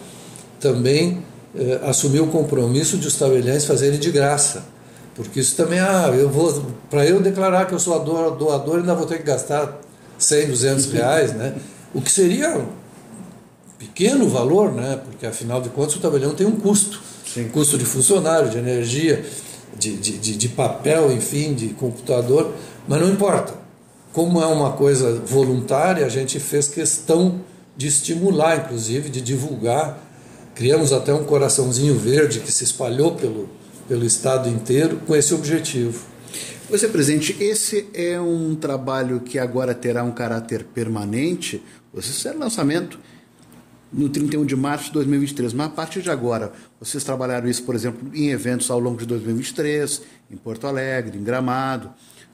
também 0.60 1.24
eh, 1.56 1.80
assumiu 1.84 2.26
o 2.26 2.28
compromisso 2.28 2.98
de 2.98 3.08
os 3.08 3.16
tabeliães 3.16 3.66
fazerem 3.66 4.00
de 4.00 4.12
graça. 4.12 4.66
Porque 5.16 5.40
isso 5.40 5.56
também, 5.56 5.80
ah, 5.80 6.12
eu 6.14 6.30
vou, 6.30 6.64
para 6.90 7.06
eu 7.06 7.22
declarar 7.22 7.66
que 7.66 7.74
eu 7.74 7.80
sou 7.80 7.98
doador, 8.00 8.80
ainda 8.80 8.96
vou 8.96 9.06
ter 9.06 9.18
que 9.18 9.24
gastar 9.24 9.80
100, 10.18 10.48
200 10.48 10.86
reais, 10.92 11.34
né? 11.34 11.56
O 11.94 12.02
que 12.02 12.12
seria 12.12 12.66
pequeno 13.78 14.28
valor, 14.28 14.72
né? 14.72 15.00
Porque 15.04 15.26
afinal 15.26 15.62
de 15.62 15.70
contas 15.70 15.96
o 15.96 16.00
tabelião 16.00 16.34
tem 16.34 16.48
um 16.48 16.56
custo. 16.56 17.02
Sim. 17.34 17.48
Custo 17.50 17.78
de 17.78 17.86
funcionário, 17.86 18.50
de 18.50 18.58
energia, 18.58 19.24
de, 19.78 19.96
de, 19.96 20.36
de, 20.36 20.50
papel, 20.50 21.12
enfim, 21.12 21.54
de 21.54 21.70
computador, 21.70 22.54
mas 22.88 23.00
não 23.00 23.10
importa. 23.10 23.54
Como 24.12 24.42
é 24.42 24.48
uma 24.48 24.74
coisa 24.74 25.22
voluntária, 25.26 26.06
a 26.06 26.10
gente 26.10 26.40
fez 26.40 26.68
questão 26.68 27.42
de 27.78 27.88
estimular, 27.88 28.58
inclusive, 28.58 29.10
de 29.10 29.22
divulgar. 29.22 30.04
Criamos 30.56 30.92
até 30.92 31.14
um 31.14 31.24
coraçãozinho 31.24 31.96
verde 31.96 32.40
que 32.40 32.52
se 32.52 32.64
espalhou 32.64 33.16
pelo, 33.16 33.48
pelo 33.88 34.04
estado 34.04 34.50
inteiro 34.50 35.00
com 35.06 35.16
esse 35.16 35.34
objetivo. 35.34 36.04
Você, 36.70 36.88
presidente, 36.88 37.36
esse 37.40 37.88
é 37.94 38.20
um 38.20 38.56
trabalho 38.56 39.22
que 39.22 39.40
agora 39.40 39.74
terá 39.74 40.04
um 40.04 40.12
caráter 40.12 40.64
permanente. 40.64 41.64
Você 41.94 42.12
fizeram 42.12 42.40
lançamento 42.40 43.00
no 43.92 44.10
31 44.10 44.46
de 44.46 44.56
março 44.56 44.86
de 44.86 44.94
2023, 44.94 45.54
mas 45.54 45.68
a 45.68 45.70
partir 45.70 46.02
de 46.02 46.12
agora, 46.12 46.52
vocês 46.80 47.04
trabalharam 47.04 47.48
isso, 47.50 47.64
por 47.64 47.76
exemplo, 47.76 48.10
em 48.14 48.30
eventos 48.30 48.70
ao 48.70 48.80
longo 48.80 48.98
de 48.98 49.06
2023, 49.06 50.02
em 50.32 50.38
Porto 50.38 50.68
Alegre, 50.68 51.18
em 51.18 51.24
Gramado, 51.24 51.90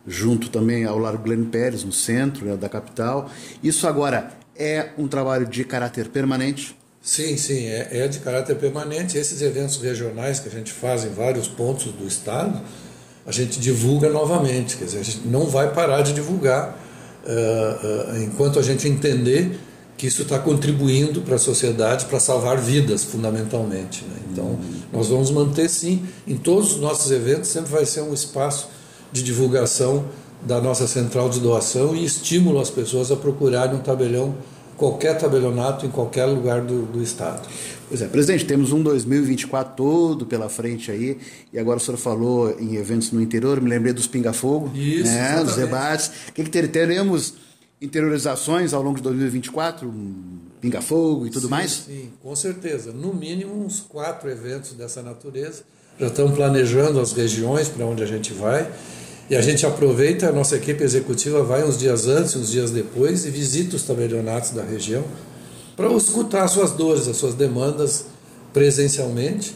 junto 0.07 0.49
também 0.49 0.85
ao 0.85 0.97
Largo 0.97 1.23
Glenn 1.23 1.45
Pérez, 1.45 1.83
no 1.83 1.91
centro 1.91 2.45
né, 2.45 2.57
da 2.57 2.69
capital. 2.69 3.29
Isso 3.63 3.87
agora 3.87 4.31
é 4.55 4.89
um 4.97 5.07
trabalho 5.07 5.45
de 5.47 5.63
caráter 5.63 6.09
permanente? 6.09 6.77
Sim, 7.01 7.37
sim, 7.37 7.65
é, 7.67 7.99
é 7.99 8.07
de 8.07 8.19
caráter 8.19 8.55
permanente. 8.55 9.17
Esses 9.17 9.41
eventos 9.41 9.77
regionais 9.77 10.39
que 10.39 10.47
a 10.47 10.51
gente 10.51 10.71
faz 10.71 11.03
em 11.05 11.09
vários 11.09 11.47
pontos 11.47 11.91
do 11.91 12.07
estado, 12.07 12.61
a 13.25 13.31
gente 13.31 13.59
divulga 13.59 14.09
novamente, 14.09 14.77
quer 14.77 14.85
dizer, 14.85 14.99
a 14.99 15.03
gente 15.03 15.27
não 15.27 15.45
vai 15.45 15.73
parar 15.73 16.01
de 16.01 16.13
divulgar 16.13 16.77
uh, 17.23 18.13
uh, 18.13 18.23
enquanto 18.23 18.59
a 18.59 18.61
gente 18.61 18.87
entender 18.87 19.57
que 19.97 20.07
isso 20.07 20.23
está 20.23 20.37
contribuindo 20.37 21.21
para 21.21 21.35
a 21.35 21.39
sociedade 21.39 22.05
para 22.05 22.19
salvar 22.19 22.57
vidas, 22.57 23.03
fundamentalmente. 23.03 24.03
Né? 24.03 24.17
Então, 24.31 24.45
uhum. 24.45 24.59
nós 24.91 25.07
vamos 25.07 25.31
manter, 25.31 25.69
sim, 25.69 26.03
em 26.27 26.35
todos 26.35 26.73
os 26.73 26.79
nossos 26.81 27.11
eventos, 27.11 27.49
sempre 27.49 27.71
vai 27.71 27.85
ser 27.85 28.01
um 28.01 28.13
espaço 28.13 28.69
de 29.11 29.23
divulgação 29.23 30.05
da 30.41 30.59
nossa 30.59 30.87
central 30.87 31.29
de 31.29 31.39
doação 31.39 31.95
e 31.95 32.03
estímulo 32.03 32.59
às 32.59 32.69
pessoas 32.69 33.11
a 33.11 33.15
procurarem 33.15 33.75
um 33.75 33.79
tabelião, 33.79 34.35
qualquer 34.75 35.17
tabelionato 35.17 35.85
em 35.85 35.89
qualquer 35.89 36.25
lugar 36.25 36.61
do, 36.61 36.85
do 36.85 37.01
estado. 37.01 37.47
Pois 37.87 38.01
é, 38.01 38.07
presidente, 38.07 38.45
temos 38.45 38.71
um 38.71 38.81
2024 38.83 39.75
todo 39.75 40.25
pela 40.25 40.49
frente 40.49 40.91
aí, 40.91 41.17
e 41.53 41.57
agora 41.57 41.77
o 41.77 41.79
senhor 41.79 41.97
falou 41.97 42.53
em 42.59 42.75
eventos 42.75 43.11
no 43.11 43.21
interior, 43.21 43.61
me 43.61 43.69
lembrei 43.69 43.93
dos 43.93 44.07
Pinga-Fogo, 44.07 44.71
né, 44.75 45.43
dos 45.43 45.55
debates. 45.55 46.11
O 46.29 46.33
que, 46.33 46.43
que 46.43 46.67
teremos 46.67 47.35
interiorizações 47.85 48.73
ao 48.73 48.81
longo 48.81 48.97
de 48.97 49.03
2024? 49.03 49.93
Pinga-Fogo 50.59 51.27
e 51.27 51.29
tudo 51.29 51.43
sim, 51.43 51.51
mais? 51.51 51.71
Sim, 51.71 52.09
com 52.21 52.35
certeza. 52.35 52.91
No 52.91 53.13
mínimo 53.13 53.63
uns 53.63 53.79
quatro 53.79 54.29
eventos 54.29 54.73
dessa 54.73 55.01
natureza. 55.01 55.63
Já 55.99 56.07
estamos 56.07 56.35
planejando 56.35 56.99
as 56.99 57.13
regiões 57.13 57.69
para 57.69 57.85
onde 57.85 58.03
a 58.03 58.05
gente 58.05 58.33
vai. 58.33 58.69
E 59.29 59.35
a 59.35 59.41
gente 59.41 59.65
aproveita, 59.65 60.29
a 60.29 60.31
nossa 60.31 60.55
equipe 60.55 60.83
executiva 60.83 61.43
vai 61.43 61.63
uns 61.63 61.77
dias 61.77 62.07
antes, 62.07 62.35
uns 62.35 62.51
dias 62.51 62.69
depois 62.69 63.25
e 63.25 63.29
visita 63.31 63.75
os 63.75 63.83
tabelionatos 63.83 64.51
da 64.51 64.63
região 64.63 65.03
para 65.75 65.91
escutar 65.93 66.43
as 66.43 66.51
suas 66.51 66.71
dores, 66.71 67.07
as 67.07 67.17
suas 67.17 67.33
demandas 67.33 68.05
presencialmente 68.53 69.55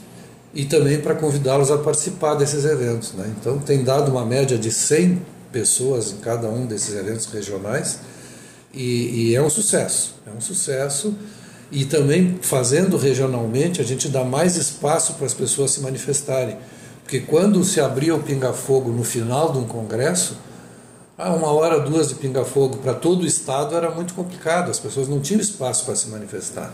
e 0.53 0.65
também 0.65 0.99
para 0.99 1.15
convidá-los 1.15 1.69
a 1.71 1.77
participar 1.77 2.35
desses 2.35 2.65
eventos. 2.65 3.13
Né? 3.13 3.31
Então, 3.39 3.59
tem 3.59 3.83
dado 3.83 4.11
uma 4.11 4.25
média 4.25 4.57
de 4.57 4.71
100 4.71 5.21
pessoas 5.51 6.11
em 6.11 6.17
cada 6.17 6.49
um 6.49 6.65
desses 6.65 6.95
eventos 6.95 7.25
regionais 7.27 7.99
e, 8.73 9.29
e 9.29 9.35
é 9.35 9.41
um 9.41 9.49
sucesso. 9.49 10.15
É 10.25 10.31
um 10.31 10.41
sucesso 10.41 11.15
e 11.71 11.85
também 11.85 12.39
fazendo 12.41 12.97
regionalmente 12.97 13.79
a 13.79 13.83
gente 13.83 14.09
dá 14.09 14.23
mais 14.23 14.55
espaço 14.55 15.13
para 15.13 15.25
as 15.25 15.33
pessoas 15.33 15.71
se 15.71 15.81
manifestarem 15.81 16.57
porque 17.09 17.21
quando 17.21 17.63
se 17.63 17.81
abria 17.81 18.13
o 18.13 18.21
pinga-fogo 18.21 18.91
no 18.91 19.03
final 19.03 19.51
de 19.51 19.57
um 19.57 19.63
congresso, 19.63 20.37
ah, 21.17 21.33
uma 21.33 21.51
hora, 21.51 21.79
duas 21.79 22.07
de 22.07 22.13
pinga-fogo 22.13 22.77
para 22.77 22.93
todo 22.93 23.23
o 23.23 23.25
estado 23.25 23.75
era 23.75 23.89
muito 23.89 24.13
complicado, 24.13 24.69
as 24.69 24.77
pessoas 24.77 25.07
não 25.07 25.19
tinham 25.19 25.41
espaço 25.41 25.85
para 25.85 25.95
se 25.95 26.07
manifestar. 26.07 26.71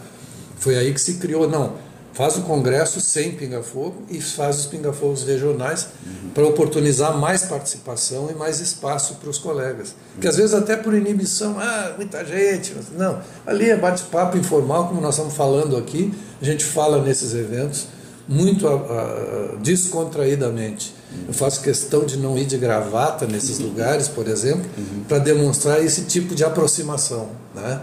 Foi 0.58 0.76
aí 0.76 0.94
que 0.94 1.00
se 1.00 1.20
criou, 1.20 1.50
não, 1.50 1.76
faz 2.16 2.38
o 2.38 2.42
congresso 2.44 3.02
sem 3.02 3.34
pinga-fogo 3.34 4.04
e 4.10 4.22
faz 4.22 4.58
os 4.60 4.66
pinga-fogos 4.66 5.24
regionais 5.24 5.88
uhum. 6.06 6.30
para 6.30 6.48
oportunizar 6.48 7.16
mais 7.18 7.44
participação 7.44 8.30
e 8.32 8.34
mais 8.34 8.62
espaço 8.62 9.16
para 9.16 9.30
os 9.30 9.38
colegas. 9.38 9.94
Porque 10.14 10.28
às 10.28 10.38
vezes 10.38 10.54
até 10.54 10.78
por 10.78 10.94
inibição, 10.94 11.60
ah, 11.60 11.94
muita 11.98 12.24
gente, 12.26 12.74
não, 12.98 13.20
ali 13.46 13.70
é 13.70 13.76
bate-papo 13.76 14.38
informal, 14.38 14.88
como 14.88 15.02
nós 15.02 15.16
estamos 15.16 15.36
falando 15.36 15.76
aqui, 15.76 16.14
a 16.42 16.46
gente 16.46 16.64
fala 16.64 17.04
nesses 17.04 17.34
eventos, 17.34 17.88
muito 18.28 18.66
uh, 18.68 19.58
descontraídamente. 19.62 20.96
Eu 21.28 21.34
faço 21.34 21.62
questão 21.62 22.06
de 22.06 22.18
não 22.18 22.38
ir 22.38 22.46
de 22.46 22.58
gravata 22.58 23.28
nesses 23.28 23.60
lugares, 23.60 24.08
por 24.08 24.28
exemplo, 24.28 24.66
uhum. 24.78 25.04
para 25.08 25.20
demonstrar 25.20 25.84
esse 25.84 26.04
tipo 26.04 26.34
de 26.34 26.44
aproximação. 26.44 27.30
Né? 27.54 27.80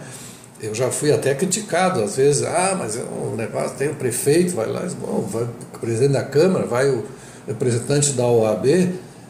Eu 0.63 0.75
já 0.75 0.91
fui 0.91 1.13
até 1.13 1.35
criticado, 1.35 2.03
às 2.03 2.17
vezes, 2.17 2.43
ah, 2.45 2.77
mas 2.79 2.97
o 2.97 3.35
negócio 3.37 3.77
tem 3.77 3.89
o 3.89 3.95
prefeito, 3.95 4.55
vai 4.55 4.67
lá, 4.67 4.89
bom, 5.01 5.27
vai 5.29 5.43
o 5.43 5.79
presidente 5.81 6.13
da 6.13 6.23
Câmara, 6.23 6.67
vai 6.67 6.89
o 6.89 7.05
representante 7.47 8.13
da 8.13 8.27
OAB, 8.27 8.67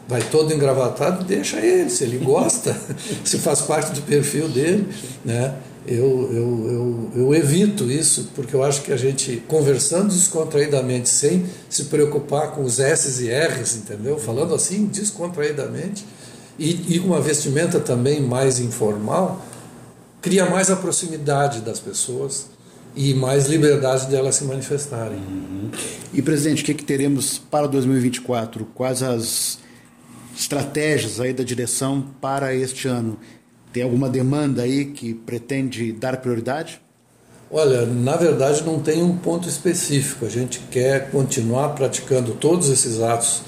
vai 0.07 0.21
todo 0.21 0.53
engravatado, 0.53 1.23
deixa 1.23 1.57
ele, 1.57 1.89
se 1.89 2.03
ele 2.03 2.19
gosta, 2.19 2.77
se 3.25 3.39
faz 3.39 3.61
parte 3.61 3.93
do 3.93 4.01
perfil 4.03 4.47
dele. 4.47 4.87
Né? 5.25 5.55
eu, 5.85 6.29
eu, 6.31 6.71
eu, 6.71 7.11
eu, 7.23 7.35
evito 7.35 7.91
isso, 7.91 8.29
porque 8.35 8.55
eu 8.55 8.63
acho 8.63 8.81
que 8.83 8.93
a 8.93 8.97
gente, 8.97 9.43
conversando 9.47 10.13
descontraídamente, 10.13 11.09
sem 11.09 11.45
se 11.69 11.85
preocupar 11.85 12.51
com 12.51 12.63
os 12.63 12.79
S's 12.79 13.19
e 13.19 13.29
R's, 13.29 13.75
entendeu? 13.75 14.17
Falando 14.17 14.55
assim, 14.55 14.85
descontraídamente, 14.85 16.05
e, 16.57 16.95
e 16.95 16.99
uma 16.99 17.19
vestimenta 17.19 17.79
também 17.79 18.21
mais 18.21 18.59
informal, 18.59 19.43
cria 20.23 20.49
mais 20.49 20.71
a 20.71 20.75
proximidade 20.77 21.59
das 21.59 21.81
pessoas 21.81 22.47
e 22.95 23.13
mais 23.13 23.47
liberdade 23.47 24.07
de 24.07 24.15
elas 24.15 24.35
se 24.35 24.45
manifestarem. 24.45 25.17
Uhum. 25.17 25.69
E, 26.13 26.21
presidente, 26.21 26.63
o 26.63 26.65
que, 26.65 26.73
que 26.73 26.83
teremos 26.83 27.37
para 27.37 27.67
2024? 27.67 28.65
Quais 28.73 29.03
as 29.03 29.59
estratégias 30.35 31.19
aí 31.19 31.33
da 31.33 31.43
direção 31.43 32.05
para 32.21 32.55
este 32.55 32.87
ano? 32.87 33.19
Tem 33.73 33.83
alguma 33.83 34.09
demanda 34.09 34.61
aí 34.61 34.85
que 34.85 35.13
pretende 35.13 35.91
dar 35.91 36.15
prioridade? 36.17 36.81
Olha, 37.51 37.85
na 37.85 38.15
verdade 38.15 38.63
não 38.63 38.79
tem 38.79 39.03
um 39.03 39.17
ponto 39.17 39.49
específico. 39.49 40.25
A 40.25 40.29
gente 40.29 40.59
quer 40.71 41.11
continuar 41.11 41.69
praticando 41.69 42.33
todos 42.33 42.69
esses 42.69 43.01
atos 43.01 43.41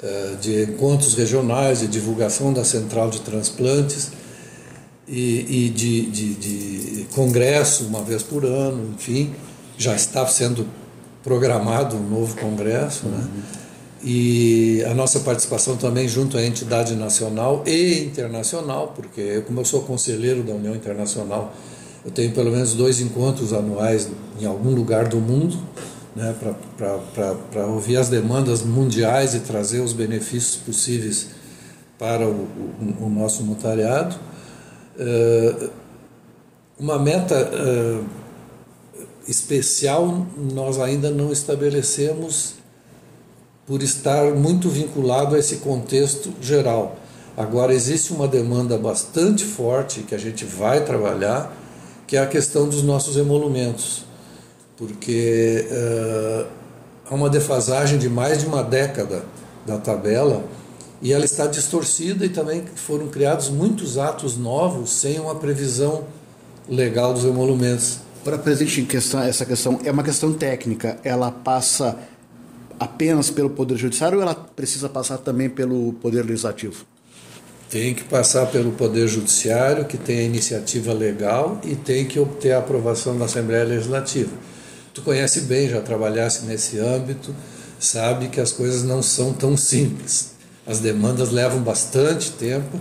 eh, 0.00 0.36
de 0.40 0.62
encontros 0.62 1.14
regionais, 1.14 1.80
de 1.80 1.88
divulgação 1.88 2.52
da 2.52 2.64
central 2.64 3.10
de 3.10 3.20
transplantes 3.22 4.21
e, 5.06 5.66
e 5.66 5.70
de, 5.70 6.06
de, 6.06 6.34
de, 6.34 7.04
congresso 7.14 7.84
uma 7.84 8.02
vez 8.02 8.22
por 8.22 8.44
ano, 8.44 8.94
enfim. 8.94 9.32
Já 9.76 9.94
está 9.94 10.26
sendo 10.26 10.66
programado 11.22 11.96
um 11.96 12.08
novo 12.08 12.36
congresso, 12.36 13.06
né? 13.06 13.26
E 14.04 14.82
a 14.90 14.94
nossa 14.94 15.20
participação 15.20 15.76
também 15.76 16.08
junto 16.08 16.36
à 16.36 16.44
entidade 16.44 16.96
nacional 16.96 17.62
e 17.64 18.04
internacional, 18.04 18.92
porque 18.96 19.42
como 19.46 19.60
eu 19.60 19.64
sou 19.64 19.82
conselheiro 19.82 20.42
da 20.42 20.52
União 20.52 20.74
Internacional, 20.74 21.54
eu 22.04 22.10
tenho 22.10 22.32
pelo 22.32 22.50
menos 22.50 22.74
dois 22.74 23.00
encontros 23.00 23.52
anuais 23.52 24.08
em 24.40 24.44
algum 24.44 24.74
lugar 24.74 25.06
do 25.06 25.18
mundo, 25.18 25.56
né, 26.16 26.34
para 27.52 27.66
ouvir 27.66 27.96
as 27.96 28.08
demandas 28.08 28.62
mundiais 28.62 29.34
e 29.34 29.40
trazer 29.40 29.80
os 29.80 29.92
benefícios 29.92 30.56
possíveis 30.56 31.28
para 31.96 32.26
o, 32.26 32.48
o, 33.00 33.06
o 33.06 33.08
nosso 33.08 33.44
notariado. 33.44 34.16
Uh, 34.98 35.70
uma 36.78 36.98
meta 36.98 37.50
uh, 37.52 38.04
especial 39.26 40.26
nós 40.52 40.78
ainda 40.78 41.10
não 41.10 41.32
estabelecemos 41.32 42.54
por 43.66 43.82
estar 43.82 44.32
muito 44.34 44.68
vinculado 44.68 45.34
a 45.34 45.38
esse 45.38 45.56
contexto 45.56 46.32
geral. 46.40 46.96
Agora, 47.36 47.72
existe 47.72 48.12
uma 48.12 48.28
demanda 48.28 48.76
bastante 48.76 49.44
forte 49.44 50.00
que 50.00 50.14
a 50.14 50.18
gente 50.18 50.44
vai 50.44 50.84
trabalhar, 50.84 51.56
que 52.06 52.16
é 52.16 52.20
a 52.20 52.26
questão 52.26 52.68
dos 52.68 52.82
nossos 52.82 53.16
emolumentos, 53.16 54.04
porque 54.76 55.66
uh, 55.70 56.46
há 57.08 57.14
uma 57.14 57.30
defasagem 57.30 57.98
de 57.98 58.08
mais 58.08 58.40
de 58.40 58.46
uma 58.46 58.62
década 58.62 59.24
da 59.66 59.78
tabela 59.78 60.44
e 61.02 61.12
ela 61.12 61.24
está 61.24 61.46
distorcida 61.48 62.24
e 62.24 62.28
também 62.28 62.64
foram 62.76 63.08
criados 63.08 63.48
muitos 63.48 63.98
atos 63.98 64.36
novos 64.36 64.90
sem 64.90 65.18
uma 65.18 65.34
previsão 65.34 66.04
legal 66.68 67.12
dos 67.12 67.24
emolumentos. 67.24 67.98
Para 68.22 68.38
presidente, 68.38 68.82
questão, 68.82 69.20
essa 69.20 69.44
questão 69.44 69.80
é 69.84 69.90
uma 69.90 70.04
questão 70.04 70.32
técnica. 70.32 70.96
Ela 71.02 71.32
passa 71.32 71.98
apenas 72.78 73.30
pelo 73.30 73.50
Poder 73.50 73.76
Judiciário 73.76 74.18
ou 74.18 74.22
ela 74.22 74.34
precisa 74.34 74.88
passar 74.88 75.18
também 75.18 75.50
pelo 75.50 75.92
Poder 75.94 76.24
Legislativo? 76.24 76.84
Tem 77.68 77.94
que 77.94 78.04
passar 78.04 78.46
pelo 78.46 78.70
Poder 78.72 79.08
Judiciário, 79.08 79.86
que 79.86 79.96
tem 79.96 80.18
a 80.18 80.22
iniciativa 80.22 80.92
legal, 80.92 81.60
e 81.64 81.74
tem 81.74 82.04
que 82.04 82.20
obter 82.20 82.52
a 82.52 82.58
aprovação 82.58 83.18
da 83.18 83.24
Assembleia 83.24 83.64
Legislativa. 83.64 84.30
Tu 84.92 85.00
conhece 85.00 85.42
bem, 85.42 85.68
já 85.68 85.80
trabalhasse 85.80 86.44
nesse 86.44 86.78
âmbito, 86.78 87.34
sabe 87.80 88.28
que 88.28 88.40
as 88.40 88.52
coisas 88.52 88.82
não 88.82 89.02
são 89.02 89.32
tão 89.32 89.56
simples. 89.56 90.31
As 90.66 90.78
demandas 90.78 91.30
levam 91.30 91.60
bastante 91.60 92.32
tempo, 92.32 92.78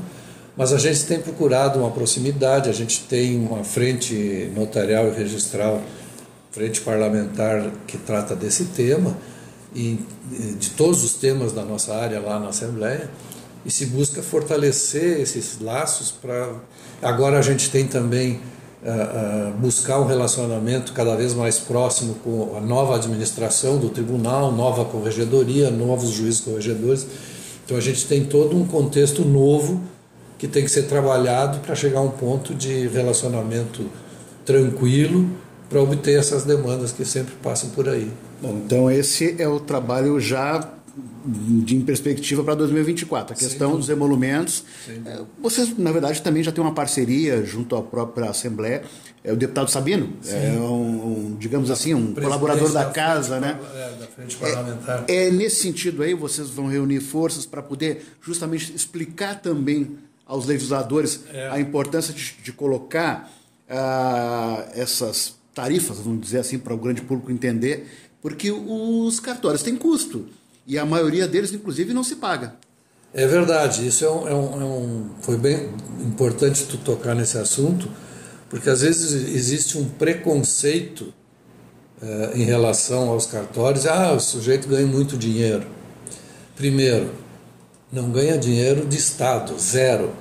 mas 0.55 0.71
a 0.73 0.77
gente 0.77 1.05
tem 1.05 1.19
procurado 1.19 1.79
uma 1.79 1.91
proximidade, 1.91 2.69
a 2.69 2.73
gente 2.73 3.01
tem 3.01 3.39
uma 3.39 3.63
frente 3.63 4.51
notarial 4.55 5.07
e 5.07 5.11
registral, 5.11 5.81
frente 6.51 6.81
parlamentar 6.81 7.71
que 7.87 7.97
trata 7.97 8.35
desse 8.35 8.65
tema 8.65 9.17
e 9.73 9.99
de 10.59 10.71
todos 10.71 11.03
os 11.03 11.13
temas 11.13 11.53
da 11.53 11.63
nossa 11.63 11.95
área 11.95 12.19
lá 12.19 12.39
na 12.39 12.49
Assembleia 12.49 13.09
e 13.65 13.71
se 13.71 13.85
busca 13.85 14.21
fortalecer 14.21 15.21
esses 15.21 15.59
laços 15.61 16.11
para 16.11 16.49
agora 17.01 17.39
a 17.39 17.41
gente 17.41 17.69
tem 17.69 17.87
também 17.87 18.41
uh, 18.83 19.49
uh, 19.49 19.53
buscar 19.59 19.99
um 19.99 20.05
relacionamento 20.05 20.93
cada 20.93 21.15
vez 21.15 21.33
mais 21.33 21.59
próximo 21.59 22.15
com 22.23 22.57
a 22.57 22.59
nova 22.59 22.95
administração 22.95 23.77
do 23.77 23.89
tribunal, 23.89 24.51
nova 24.51 24.85
corregedoria, 24.85 25.69
novos 25.69 26.09
juízes 26.09 26.41
corregedores. 26.41 27.05
Então 27.71 27.79
a 27.79 27.81
gente 27.81 28.05
tem 28.05 28.25
todo 28.25 28.57
um 28.57 28.65
contexto 28.65 29.23
novo 29.23 29.81
que 30.37 30.45
tem 30.45 30.61
que 30.61 30.69
ser 30.69 30.87
trabalhado 30.87 31.59
para 31.59 31.73
chegar 31.73 31.99
a 31.99 32.01
um 32.01 32.09
ponto 32.09 32.53
de 32.53 32.85
relacionamento 32.89 33.85
tranquilo 34.45 35.29
para 35.69 35.81
obter 35.81 36.19
essas 36.19 36.43
demandas 36.43 36.91
que 36.91 37.05
sempre 37.05 37.33
passam 37.41 37.69
por 37.69 37.87
aí. 37.87 38.11
Bom, 38.41 38.61
então 38.65 38.91
esse 38.91 39.41
é 39.41 39.47
o 39.47 39.57
trabalho 39.57 40.19
já 40.19 40.69
de 41.25 41.75
em 41.75 41.81
perspectiva 41.81 42.43
para 42.43 42.55
2024. 42.55 43.33
A 43.33 43.37
questão 43.37 43.75
dos 43.77 43.89
emolumentos. 43.89 44.63
É, 45.05 45.21
vocês, 45.41 45.77
na 45.77 45.91
verdade, 45.91 46.21
também 46.21 46.43
já 46.43 46.51
têm 46.51 46.63
uma 46.63 46.73
parceria 46.73 47.43
junto 47.45 47.75
à 47.75 47.81
própria 47.81 48.29
Assembleia. 48.29 48.83
É 49.23 49.31
o 49.31 49.35
deputado 49.35 49.69
Sabino, 49.69 50.13
Sim. 50.21 50.35
é 50.35 50.51
um, 50.59 51.27
um, 51.33 51.35
digamos 51.37 51.69
assim, 51.69 51.93
um 51.93 52.11
colaborador 52.13 52.71
da, 52.71 52.85
da 52.85 52.89
casa, 52.89 53.39
né? 53.39 53.59
É, 53.75 53.99
da 53.99 54.07
frente 54.07 54.35
parlamentar. 54.35 55.05
É, 55.07 55.27
é, 55.27 55.31
nesse 55.31 55.61
sentido 55.61 56.01
aí, 56.01 56.15
vocês 56.15 56.49
vão 56.49 56.67
reunir 56.67 57.01
forças 57.01 57.45
para 57.45 57.61
poder 57.61 58.03
justamente 58.19 58.73
explicar 58.75 59.39
também 59.39 59.97
aos 60.25 60.47
legisladores 60.47 61.23
é. 61.31 61.49
a 61.49 61.59
importância 61.59 62.13
de, 62.13 62.35
de 62.41 62.51
colocar 62.51 63.31
ah, 63.69 64.65
essas 64.73 65.35
tarifas, 65.53 65.99
vamos 65.99 66.21
dizer 66.21 66.39
assim, 66.39 66.57
para 66.57 66.73
o 66.73 66.77
grande 66.77 67.01
público 67.01 67.31
entender, 67.31 67.87
porque 68.21 68.51
os 68.51 69.19
cartórios 69.19 69.61
têm 69.61 69.75
custo 69.75 70.27
e 70.65 70.77
a 70.77 70.85
maioria 70.85 71.27
deles, 71.27 71.53
inclusive, 71.53 71.93
não 71.93 72.03
se 72.03 72.15
paga. 72.15 72.55
É 73.13 73.27
verdade, 73.27 73.85
isso 73.85 74.05
é 74.05 74.09
um, 74.09 74.27
é 74.27 74.33
um, 74.33 74.61
é 74.61 74.65
um, 74.65 75.09
foi 75.21 75.37
bem 75.37 75.69
importante 75.99 76.65
tu 76.65 76.77
tocar 76.77 77.13
nesse 77.13 77.37
assunto, 77.37 77.89
porque 78.49 78.69
às 78.69 78.81
vezes 78.81 79.11
existe 79.35 79.77
um 79.77 79.85
preconceito 79.85 81.13
eh, 82.01 82.31
em 82.35 82.43
relação 82.43 83.09
aos 83.09 83.25
cartórios. 83.25 83.85
Ah, 83.85 84.13
o 84.13 84.19
sujeito 84.19 84.67
ganha 84.67 84.87
muito 84.87 85.17
dinheiro. 85.17 85.65
Primeiro, 86.55 87.11
não 87.91 88.09
ganha 88.09 88.37
dinheiro 88.37 88.85
de 88.87 88.97
Estado, 88.97 89.57
zero. 89.59 90.11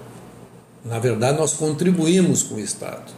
Na 0.84 0.98
verdade, 0.98 1.38
nós 1.38 1.52
contribuímos 1.52 2.42
com 2.42 2.56
o 2.56 2.60
Estado. 2.60 3.12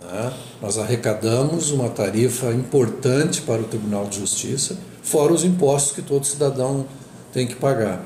Né? 0.00 0.32
Nós 0.60 0.78
arrecadamos 0.78 1.70
uma 1.70 1.88
tarifa 1.88 2.52
importante 2.52 3.40
para 3.40 3.62
o 3.62 3.64
Tribunal 3.64 4.06
de 4.06 4.18
Justiça, 4.20 4.78
fora 5.02 5.32
os 5.32 5.44
impostos 5.44 5.92
que 5.92 6.02
todo 6.02 6.26
cidadão 6.26 6.86
tem 7.32 7.46
que 7.46 7.56
pagar. 7.56 8.02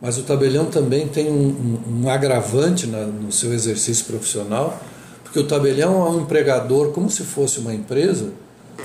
Mas 0.00 0.18
o 0.18 0.22
tabelião 0.24 0.66
também 0.66 1.06
tem 1.06 1.30
um, 1.30 1.48
um, 1.86 2.02
um 2.02 2.10
agravante 2.10 2.86
na, 2.86 3.04
no 3.04 3.30
seu 3.30 3.52
exercício 3.54 4.04
profissional, 4.06 4.80
porque 5.22 5.38
o 5.38 5.46
tabelião 5.46 6.06
é 6.06 6.10
um 6.10 6.20
empregador 6.22 6.90
como 6.90 7.08
se 7.08 7.22
fosse 7.22 7.60
uma 7.60 7.72
empresa, 7.72 8.30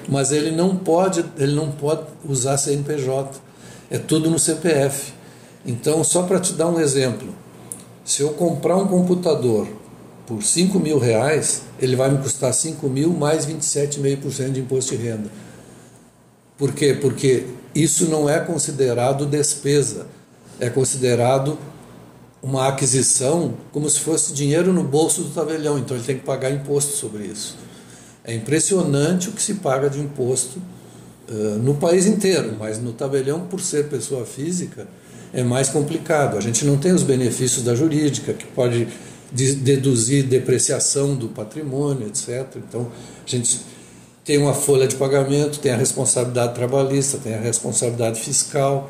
mas 0.07 0.31
ele 0.31 0.51
não 0.51 0.75
pode, 0.75 1.25
ele 1.37 1.55
não 1.55 1.71
pode 1.71 2.03
usar 2.23 2.57
CNPJ. 2.57 3.39
É 3.89 3.97
tudo 3.97 4.29
no 4.29 4.37
CPF. 4.37 5.13
Então, 5.65 6.03
só 6.03 6.23
para 6.23 6.39
te 6.39 6.53
dar 6.53 6.67
um 6.67 6.79
exemplo, 6.79 7.29
se 8.05 8.21
eu 8.21 8.29
comprar 8.29 8.77
um 8.77 8.87
computador 8.87 9.67
por 10.25 10.43
5 10.43 10.79
mil 10.79 10.99
reais, 10.99 11.63
ele 11.79 11.95
vai 11.95 12.11
me 12.11 12.17
custar 12.19 12.53
5 12.53 12.87
mil 12.87 13.11
mais 13.11 13.45
27,5% 13.45 14.51
de 14.51 14.59
imposto 14.59 14.95
de 14.95 15.03
renda. 15.03 15.29
Por 16.57 16.73
quê? 16.73 16.97
Porque 16.99 17.45
isso 17.75 18.09
não 18.09 18.29
é 18.29 18.39
considerado 18.39 19.25
despesa, 19.25 20.07
é 20.59 20.69
considerado 20.69 21.57
uma 22.41 22.67
aquisição 22.67 23.55
como 23.71 23.89
se 23.89 23.99
fosse 23.99 24.33
dinheiro 24.33 24.73
no 24.73 24.83
bolso 24.83 25.23
do 25.23 25.29
tabelião, 25.29 25.77
então 25.77 25.95
ele 25.95 26.05
tem 26.05 26.17
que 26.17 26.23
pagar 26.23 26.51
imposto 26.51 26.93
sobre 26.93 27.25
isso. 27.25 27.57
É 28.23 28.33
impressionante 28.33 29.29
o 29.29 29.31
que 29.31 29.41
se 29.41 29.55
paga 29.55 29.89
de 29.89 29.99
imposto 29.99 30.59
uh, 31.29 31.57
no 31.59 31.75
país 31.75 32.05
inteiro, 32.05 32.55
mas 32.59 32.81
no 32.81 32.91
tabelião, 32.91 33.41
por 33.41 33.61
ser 33.61 33.87
pessoa 33.87 34.25
física, 34.25 34.87
é 35.33 35.43
mais 35.43 35.69
complicado. 35.69 36.37
A 36.37 36.41
gente 36.41 36.65
não 36.65 36.77
tem 36.77 36.91
os 36.93 37.03
benefícios 37.03 37.63
da 37.63 37.75
jurídica, 37.75 38.33
que 38.33 38.45
pode 38.47 38.87
deduzir 39.31 40.23
depreciação 40.23 41.15
do 41.15 41.27
patrimônio, 41.27 42.07
etc. 42.07 42.47
Então, 42.55 42.89
a 43.25 43.29
gente 43.29 43.59
tem 44.27 44.37
uma 44.37 44.53
folha 44.53 44.85
de 44.85 44.97
pagamento, 44.97 45.57
tem 45.57 45.71
a 45.71 45.77
responsabilidade 45.77 46.53
trabalhista, 46.53 47.17
tem 47.17 47.33
a 47.33 47.39
responsabilidade 47.39 48.19
fiscal. 48.19 48.89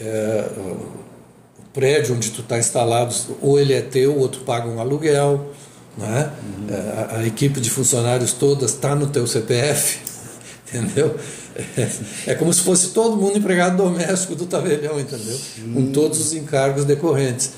É, 0.00 0.48
o 0.56 1.70
prédio 1.74 2.14
onde 2.14 2.30
tu 2.30 2.40
está 2.40 2.58
instalado, 2.58 3.14
ou 3.42 3.60
ele 3.60 3.74
é 3.74 3.82
teu, 3.82 4.14
ou 4.14 4.20
outro 4.20 4.40
paga 4.40 4.66
um 4.66 4.80
aluguel. 4.80 5.50
Né? 5.98 6.32
Uhum. 6.42 6.66
É, 6.74 7.16
a, 7.16 7.18
a, 7.18 7.26
equipe 7.26 7.60
de 7.60 7.68
funcionários 7.68 8.32
todas 8.32 8.70
está 8.70 8.94
no 8.94 9.08
teu 9.08 9.26
CPF, 9.26 9.98
entendeu? 10.72 11.14
É, 11.76 11.88
é, 12.28 12.34
como 12.34 12.50
se 12.50 12.62
fosse 12.62 12.88
todo 12.88 13.18
mundo 13.18 13.36
empregado 13.36 13.76
doméstico 13.76 14.34
do 14.34 14.46
tabelião, 14.46 14.98
entendeu? 14.98 15.38
Uhum. 15.58 15.74
Com 15.74 15.92
todos 15.92 16.18
os 16.20 16.32
encargos 16.32 16.86
decorrentes. 16.86 17.50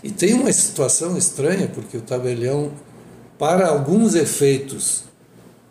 E 0.00 0.12
tem 0.12 0.34
uma 0.34 0.52
situação 0.52 1.18
estranha, 1.18 1.68
porque 1.74 1.96
o 1.96 2.02
tabelião, 2.02 2.70
para 3.36 3.66
alguns 3.66 4.14
efeitos, 4.14 5.06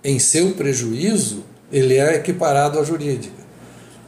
em 0.06 0.20
seu 0.20 0.52
prejuízo, 0.52 1.44
ele 1.72 1.96
é 1.96 2.16
equiparado 2.16 2.78
à 2.78 2.84
jurídica. 2.84 3.44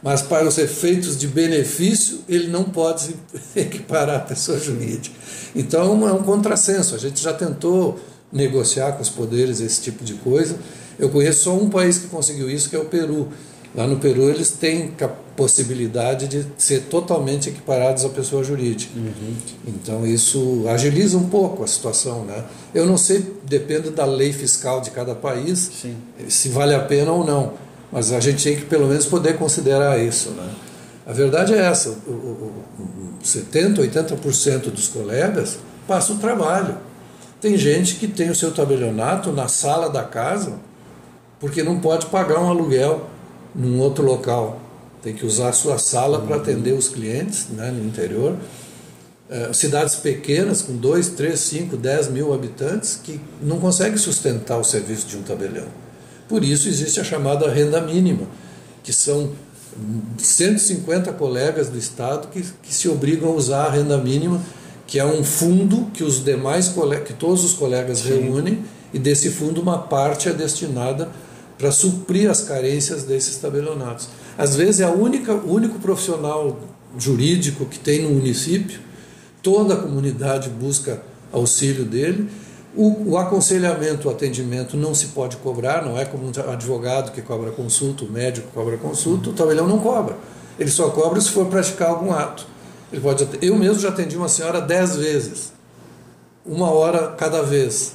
Mas 0.00 0.22
para 0.22 0.46
os 0.46 0.56
efeitos 0.56 1.18
de 1.18 1.26
benefício, 1.26 2.20
ele 2.28 2.46
não 2.46 2.62
pode 2.62 3.00
se 3.02 3.16
equiparar 3.58 4.16
à 4.16 4.20
pessoa 4.20 4.56
jurídica. 4.60 5.16
Então 5.56 6.08
é 6.08 6.12
um 6.12 6.22
contrassenso. 6.22 6.94
A 6.94 6.98
gente 6.98 7.20
já 7.20 7.32
tentou 7.32 7.98
negociar 8.32 8.92
com 8.92 9.02
os 9.02 9.08
poderes 9.08 9.60
esse 9.60 9.80
tipo 9.80 10.04
de 10.04 10.14
coisa. 10.14 10.56
Eu 11.00 11.08
conheço 11.08 11.44
só 11.44 11.56
um 11.56 11.68
país 11.68 11.98
que 11.98 12.06
conseguiu 12.06 12.48
isso, 12.48 12.70
que 12.70 12.76
é 12.76 12.78
o 12.78 12.84
Peru. 12.84 13.28
Lá 13.78 13.86
no 13.86 13.98
Peru 13.98 14.28
eles 14.28 14.50
têm 14.50 14.92
a 15.00 15.06
possibilidade 15.06 16.26
de 16.26 16.44
ser 16.58 16.86
totalmente 16.90 17.48
equiparados 17.48 18.04
à 18.04 18.08
pessoa 18.08 18.42
jurídica. 18.42 18.92
Uhum. 18.98 19.34
Então 19.68 20.04
isso 20.04 20.64
agiliza 20.68 21.16
um 21.16 21.28
pouco 21.28 21.62
a 21.62 21.66
situação. 21.68 22.24
Né? 22.24 22.42
Eu 22.74 22.84
não 22.86 22.98
sei, 22.98 23.24
depende 23.44 23.90
da 23.90 24.04
lei 24.04 24.32
fiscal 24.32 24.80
de 24.80 24.90
cada 24.90 25.14
país, 25.14 25.70
Sim. 25.80 25.94
se 26.28 26.48
vale 26.48 26.74
a 26.74 26.80
pena 26.80 27.12
ou 27.12 27.24
não. 27.24 27.52
Mas 27.92 28.10
a 28.10 28.18
gente 28.18 28.42
tem 28.42 28.56
que 28.56 28.64
pelo 28.64 28.88
menos 28.88 29.06
poder 29.06 29.38
considerar 29.38 29.96
isso. 29.96 30.30
Né? 30.30 30.50
A 31.06 31.12
verdade 31.12 31.54
é 31.54 31.58
essa: 31.58 31.90
o, 32.04 32.10
o, 32.10 32.52
o 32.80 33.22
70%, 33.22 33.76
80% 33.76 34.72
dos 34.72 34.88
colegas 34.88 35.56
passam 35.86 36.16
o 36.16 36.18
trabalho. 36.18 36.76
Tem 37.40 37.56
gente 37.56 37.94
que 37.94 38.08
tem 38.08 38.28
o 38.28 38.34
seu 38.34 38.50
tabelionato 38.50 39.30
na 39.30 39.46
sala 39.46 39.88
da 39.88 40.02
casa 40.02 40.54
porque 41.38 41.62
não 41.62 41.78
pode 41.78 42.06
pagar 42.06 42.40
um 42.40 42.48
aluguel 42.48 43.06
num 43.58 43.80
outro 43.80 44.04
local. 44.04 44.60
Tem 45.02 45.12
que 45.12 45.26
usar 45.26 45.48
a 45.48 45.52
sua 45.52 45.78
sala 45.78 46.20
para 46.20 46.36
atender 46.36 46.72
os 46.72 46.88
clientes 46.88 47.48
né, 47.50 47.70
no 47.72 47.84
interior. 47.84 48.36
É, 49.28 49.52
cidades 49.52 49.96
pequenas, 49.96 50.62
com 50.62 50.76
2, 50.76 51.08
3, 51.10 51.38
5, 51.38 51.76
10 51.76 52.08
mil 52.10 52.32
habitantes, 52.32 52.98
que 53.02 53.20
não 53.42 53.58
conseguem 53.58 53.98
sustentar 53.98 54.58
o 54.58 54.64
serviço 54.64 55.06
de 55.06 55.16
um 55.16 55.22
tabelião. 55.22 55.66
Por 56.28 56.44
isso 56.44 56.68
existe 56.68 57.00
a 57.00 57.04
chamada 57.04 57.50
renda 57.50 57.80
mínima, 57.80 58.26
que 58.82 58.92
são 58.92 59.30
150 60.16 61.12
colegas 61.12 61.68
do 61.68 61.78
Estado 61.78 62.28
que, 62.28 62.42
que 62.62 62.74
se 62.74 62.88
obrigam 62.88 63.30
a 63.30 63.32
usar 63.32 63.66
a 63.66 63.70
renda 63.70 63.98
mínima, 63.98 64.40
que 64.86 64.98
é 64.98 65.04
um 65.04 65.22
fundo 65.22 65.90
que 65.92 66.02
os 66.02 66.24
demais 66.24 66.72
que 67.04 67.12
todos 67.12 67.44
os 67.44 67.52
colegas 67.52 67.98
Sim. 67.98 68.08
reúnem, 68.08 68.64
e 68.92 68.98
desse 68.98 69.30
fundo 69.30 69.60
uma 69.60 69.78
parte 69.78 70.28
é 70.28 70.32
destinada 70.32 71.10
para 71.58 71.70
suprir 71.72 72.30
as 72.30 72.40
carências 72.42 73.02
desses 73.02 73.36
tabelionatos. 73.36 74.08
Às 74.38 74.54
vezes 74.56 74.80
é 74.80 74.84
a 74.84 74.90
única, 74.90 75.34
o 75.34 75.52
único 75.52 75.78
profissional 75.80 76.58
jurídico 76.96 77.66
que 77.66 77.78
tem 77.78 78.02
no 78.02 78.10
município, 78.10 78.80
toda 79.42 79.74
a 79.74 79.76
comunidade 79.76 80.48
busca 80.48 81.02
auxílio 81.32 81.84
dele, 81.84 82.30
O, 82.76 83.12
o, 83.12 83.18
aconselhamento, 83.18 84.06
o 84.06 84.10
atendimento 84.10 84.76
não 84.76 84.94
se 84.94 85.06
pode 85.06 85.36
cobrar, 85.38 85.84
não 85.84 85.98
é 85.98 86.04
como 86.04 86.26
um 86.26 86.52
advogado 86.52 87.10
que 87.12 87.22
cobra 87.22 87.50
consulta, 87.50 88.04
o 88.04 88.08
médico 88.08 88.46
cobra 88.54 88.76
consulta, 88.76 89.30
o 89.30 89.32
tabelião 89.32 89.66
não 89.66 89.78
cobra. 89.80 90.16
Ele 90.58 90.70
só 90.70 90.90
cobra 90.90 91.20
se 91.20 91.30
for 91.30 91.46
praticar 91.46 91.88
algum 91.88 92.12
ato. 92.12 92.46
Ele 92.92 93.00
pode, 93.00 93.26
eu 93.42 93.56
mesmo 93.56 93.80
já 93.80 93.88
atendi 93.88 94.16
uma 94.16 94.28
senhora 94.28 94.60
dez 94.60 94.94
vezes, 94.94 95.52
uma 96.46 96.70
hora 96.70 97.08
cada 97.18 97.42
vez. 97.42 97.94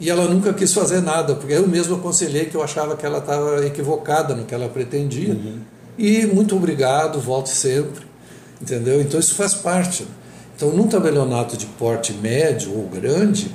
E 0.00 0.08
ela 0.08 0.28
nunca 0.28 0.52
quis 0.52 0.72
fazer 0.72 1.00
nada, 1.00 1.34
porque 1.34 1.52
eu 1.52 1.66
mesmo 1.66 1.96
aconselhei 1.96 2.44
que 2.44 2.54
eu 2.54 2.62
achava 2.62 2.96
que 2.96 3.04
ela 3.04 3.18
estava 3.18 3.66
equivocada 3.66 4.34
no 4.34 4.44
que 4.44 4.54
ela 4.54 4.68
pretendia. 4.68 5.34
Uhum. 5.34 5.58
E 5.98 6.24
muito 6.26 6.54
obrigado, 6.54 7.20
volte 7.20 7.50
sempre. 7.50 8.06
Entendeu? 8.60 9.00
Então 9.00 9.18
isso 9.18 9.34
faz 9.34 9.54
parte. 9.54 10.06
Então, 10.54 10.70
num 10.70 10.88
tabelionato 10.88 11.56
de 11.56 11.66
porte 11.66 12.12
médio 12.12 12.76
ou 12.76 12.88
grande, 12.88 13.50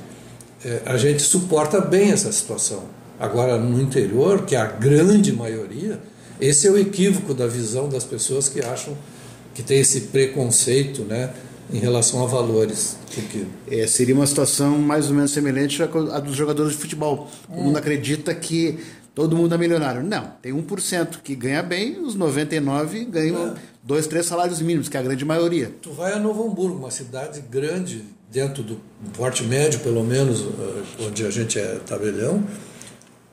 é, 0.63 0.81
a 0.85 0.97
gente 0.97 1.21
suporta 1.21 1.81
bem 1.81 2.11
essa 2.11 2.31
situação. 2.31 2.83
Agora, 3.19 3.57
no 3.57 3.81
interior, 3.81 4.45
que 4.45 4.55
é 4.55 4.59
a 4.59 4.65
grande 4.65 5.31
maioria, 5.31 5.99
esse 6.39 6.67
é 6.67 6.71
o 6.71 6.77
equívoco 6.77 7.33
da 7.33 7.47
visão 7.47 7.87
das 7.87 8.03
pessoas 8.03 8.49
que 8.49 8.61
acham 8.61 8.97
que 9.53 9.61
tem 9.61 9.79
esse 9.79 10.01
preconceito, 10.01 11.03
né? 11.03 11.29
Em 11.71 11.79
relação 11.79 12.23
a 12.23 12.27
valores. 12.27 12.97
Porque... 13.13 13.45
É, 13.69 13.85
seria 13.87 14.15
uma 14.15 14.27
situação 14.27 14.77
mais 14.77 15.07
ou 15.07 15.15
menos 15.15 15.31
semelhante 15.31 15.81
à 15.81 16.19
dos 16.19 16.35
jogadores 16.35 16.73
de 16.73 16.77
futebol. 16.77 17.29
Todo 17.47 17.57
mundo 17.57 17.77
acredita 17.77 18.33
que 18.33 18.79
todo 19.13 19.35
mundo 19.35 19.53
é 19.53 19.57
milionário. 19.57 20.03
Não, 20.03 20.31
tem 20.41 20.51
1% 20.53 21.21
que 21.23 21.35
ganha 21.35 21.61
bem, 21.61 21.99
os 22.01 22.17
99% 22.17 23.09
ganham 23.09 23.47
é. 23.47 23.53
dois, 23.83 24.07
três 24.07 24.25
salários 24.25 24.61
mínimos, 24.61 24.89
que 24.89 24.97
é 24.97 24.99
a 24.99 25.03
grande 25.03 25.23
maioria. 25.23 25.71
Tu 25.81 25.91
vai 25.91 26.13
a 26.13 26.19
Novo 26.19 26.47
Hamburgo, 26.47 26.77
uma 26.77 26.91
cidade 26.91 27.41
grande, 27.41 28.03
dentro 28.31 28.63
do 28.63 28.79
porte 29.15 29.43
médio, 29.43 29.79
pelo 29.81 30.03
menos, 30.03 30.41
eh, 30.41 31.05
onde 31.05 31.23
a 31.25 31.29
gente 31.29 31.59
é 31.59 31.79
tabelião, 31.85 32.43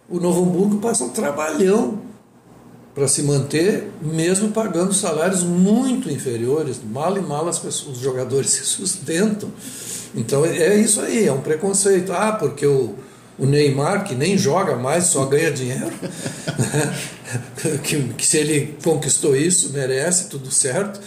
o 0.09 0.21
Novo 0.21 0.43
Hamburgo 0.43 0.79
passa 0.79 1.05
um 1.05 1.09
trabalhão 1.09 2.10
para 2.94 3.07
se 3.07 3.22
manter, 3.22 3.90
mesmo 4.03 4.50
pagando 4.50 4.92
salários 4.92 5.42
muito 5.42 6.11
inferiores. 6.11 6.81
Mal 6.85 7.16
e 7.16 7.20
mal 7.20 7.48
as 7.48 7.59
pessoas, 7.59 7.96
os 7.96 8.03
jogadores 8.03 8.50
se 8.50 8.64
sustentam. 8.64 9.50
Então 10.14 10.44
é 10.44 10.76
isso 10.76 11.00
aí, 11.00 11.26
é 11.26 11.33
um 11.33 11.40
preconceito. 11.40 12.12
Ah, 12.12 12.33
porque 12.33 12.66
o, 12.66 12.94
o 13.38 13.46
Neymar, 13.46 14.05
que 14.05 14.14
nem 14.14 14.37
joga 14.37 14.76
mais, 14.76 15.05
só 15.05 15.24
ganha 15.24 15.50
dinheiro, 15.50 15.92
que, 17.85 18.03
que 18.14 18.26
se 18.26 18.38
ele 18.38 18.76
conquistou 18.83 19.37
isso, 19.37 19.72
merece, 19.72 20.29
tudo 20.29 20.50
certo. 20.50 21.00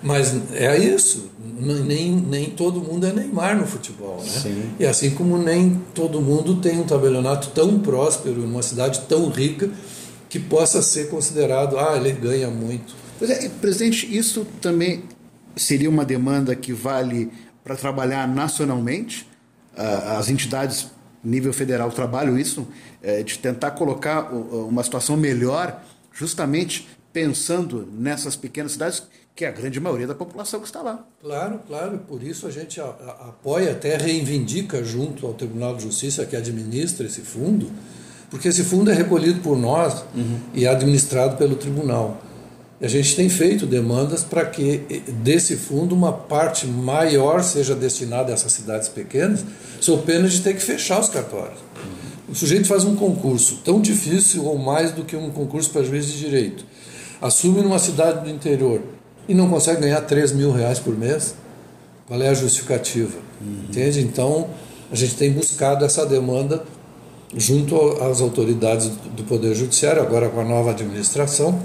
Mas 0.00 0.32
é 0.52 0.78
isso, 0.78 1.28
nem, 1.58 2.12
nem 2.12 2.50
todo 2.50 2.80
mundo 2.80 3.04
é 3.04 3.12
Neymar 3.12 3.58
no 3.58 3.66
futebol. 3.66 4.22
Né? 4.22 4.70
E 4.78 4.86
assim 4.86 5.10
como 5.10 5.36
nem 5.36 5.82
todo 5.92 6.20
mundo 6.20 6.56
tem 6.56 6.78
um 6.78 6.84
tabelionato 6.84 7.48
tão 7.48 7.80
próspero, 7.80 8.42
numa 8.42 8.62
cidade 8.62 9.00
tão 9.08 9.28
rica, 9.28 9.68
que 10.28 10.38
possa 10.38 10.82
ser 10.82 11.08
considerado, 11.08 11.78
ah, 11.78 11.96
ele 11.96 12.12
ganha 12.12 12.48
muito. 12.48 12.94
Pois 13.18 13.30
é, 13.30 13.48
presidente, 13.48 14.06
isso 14.16 14.46
também 14.60 15.04
seria 15.56 15.88
uma 15.90 16.04
demanda 16.04 16.54
que 16.54 16.72
vale 16.72 17.30
para 17.64 17.74
trabalhar 17.76 18.26
nacionalmente? 18.28 19.26
As 19.76 20.28
entidades 20.28 20.88
nível 21.22 21.52
federal 21.52 21.90
trabalham 21.90 22.38
isso, 22.38 22.66
é, 23.02 23.22
de 23.22 23.38
tentar 23.38 23.72
colocar 23.72 24.32
uma 24.32 24.82
situação 24.82 25.16
melhor, 25.16 25.82
justamente 26.12 26.88
pensando 27.12 27.88
nessas 27.92 28.36
pequenas 28.36 28.72
cidades, 28.72 29.02
que 29.34 29.44
é 29.44 29.48
a 29.48 29.52
grande 29.52 29.78
maioria 29.78 30.06
da 30.06 30.14
população 30.14 30.60
que 30.60 30.66
está 30.66 30.82
lá. 30.82 31.06
Claro, 31.20 31.60
claro, 31.66 31.98
por 31.98 32.22
isso 32.22 32.46
a 32.46 32.50
gente 32.50 32.80
apoia, 32.80 33.72
até 33.72 33.96
reivindica 33.96 34.82
junto 34.82 35.26
ao 35.26 35.34
Tribunal 35.34 35.76
de 35.76 35.84
Justiça 35.84 36.26
que 36.26 36.34
administra 36.34 37.06
esse 37.06 37.20
fundo, 37.20 37.70
porque 38.30 38.48
esse 38.48 38.62
fundo 38.62 38.90
é 38.90 38.94
recolhido 38.94 39.40
por 39.40 39.56
nós 39.56 40.04
uhum. 40.14 40.38
e 40.54 40.64
é 40.64 40.68
administrado 40.68 41.36
pelo 41.36 41.56
tribunal. 41.56 42.22
E 42.80 42.86
a 42.86 42.88
gente 42.88 43.16
tem 43.16 43.28
feito 43.28 43.66
demandas 43.66 44.22
para 44.22 44.44
que 44.44 45.02
desse 45.22 45.56
fundo 45.56 45.94
uma 45.94 46.12
parte 46.12 46.66
maior 46.66 47.42
seja 47.42 47.74
destinada 47.74 48.30
a 48.30 48.34
essas 48.34 48.52
cidades 48.52 48.88
pequenas, 48.88 49.44
sob 49.80 50.02
pena 50.02 50.28
de 50.28 50.40
ter 50.40 50.54
que 50.54 50.62
fechar 50.62 51.00
os 51.00 51.08
cartórios. 51.08 51.58
Uhum. 51.58 52.32
O 52.32 52.34
sujeito 52.34 52.68
faz 52.68 52.84
um 52.84 52.94
concurso 52.94 53.60
tão 53.64 53.80
difícil 53.80 54.44
ou 54.44 54.58
mais 54.58 54.92
do 54.92 55.02
que 55.02 55.16
um 55.16 55.30
concurso 55.30 55.70
para 55.70 55.82
juiz 55.82 56.06
de 56.06 56.18
direito, 56.18 56.64
assume 57.20 57.62
numa 57.62 57.78
cidade 57.78 58.24
do 58.24 58.30
interior 58.30 58.82
e 59.28 59.34
não 59.34 59.48
consegue 59.48 59.80
ganhar 59.80 60.00
3 60.02 60.32
mil 60.32 60.52
reais 60.52 60.78
por 60.78 60.96
mês, 60.96 61.34
qual 62.06 62.20
é 62.22 62.28
a 62.28 62.34
justificativa? 62.34 63.18
Uhum. 63.40 63.64
Entende? 63.68 64.00
Então, 64.00 64.48
a 64.90 64.94
gente 64.94 65.16
tem 65.16 65.32
buscado 65.32 65.84
essa 65.84 66.06
demanda 66.06 66.62
junto 67.36 67.76
às 68.02 68.20
autoridades 68.20 68.88
do 68.88 69.24
Poder 69.24 69.54
Judiciário, 69.54 70.02
agora 70.02 70.28
com 70.28 70.40
a 70.40 70.44
nova 70.44 70.70
administração, 70.70 71.62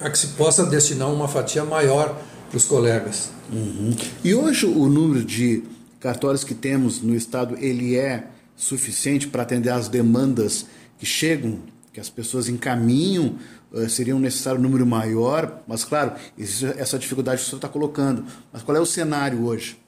a 0.00 0.08
que 0.10 0.18
se 0.18 0.28
possa 0.28 0.64
destinar 0.64 1.10
uma 1.12 1.28
fatia 1.28 1.64
maior 1.64 2.16
para 2.48 2.56
os 2.56 2.64
colegas. 2.64 3.30
Uhum. 3.52 3.94
E 4.24 4.34
hoje 4.34 4.66
o 4.66 4.88
número 4.88 5.24
de 5.24 5.62
cartórios 5.98 6.44
que 6.44 6.54
temos 6.54 7.00
no 7.02 7.14
estado 7.14 7.56
ele 7.58 7.96
é 7.96 8.26
suficiente 8.56 9.28
para 9.28 9.42
atender 9.42 9.70
às 9.70 9.88
demandas 9.88 10.66
que 10.98 11.06
chegam, 11.06 11.58
que 11.92 12.00
as 12.00 12.10
pessoas 12.10 12.48
encaminham, 12.48 13.36
uh, 13.72 13.88
seria 13.88 14.14
um 14.14 14.18
necessário 14.18 14.60
número 14.60 14.86
maior, 14.86 15.62
mas 15.66 15.84
claro, 15.84 16.12
existe 16.38 16.66
essa 16.78 16.98
dificuldade 16.98 17.40
que 17.40 17.46
o 17.46 17.50
senhor 17.50 17.58
está 17.58 17.68
colocando. 17.68 18.24
Mas 18.52 18.62
qual 18.62 18.76
é 18.76 18.80
o 18.80 18.86
cenário 18.86 19.44
hoje? 19.44 19.79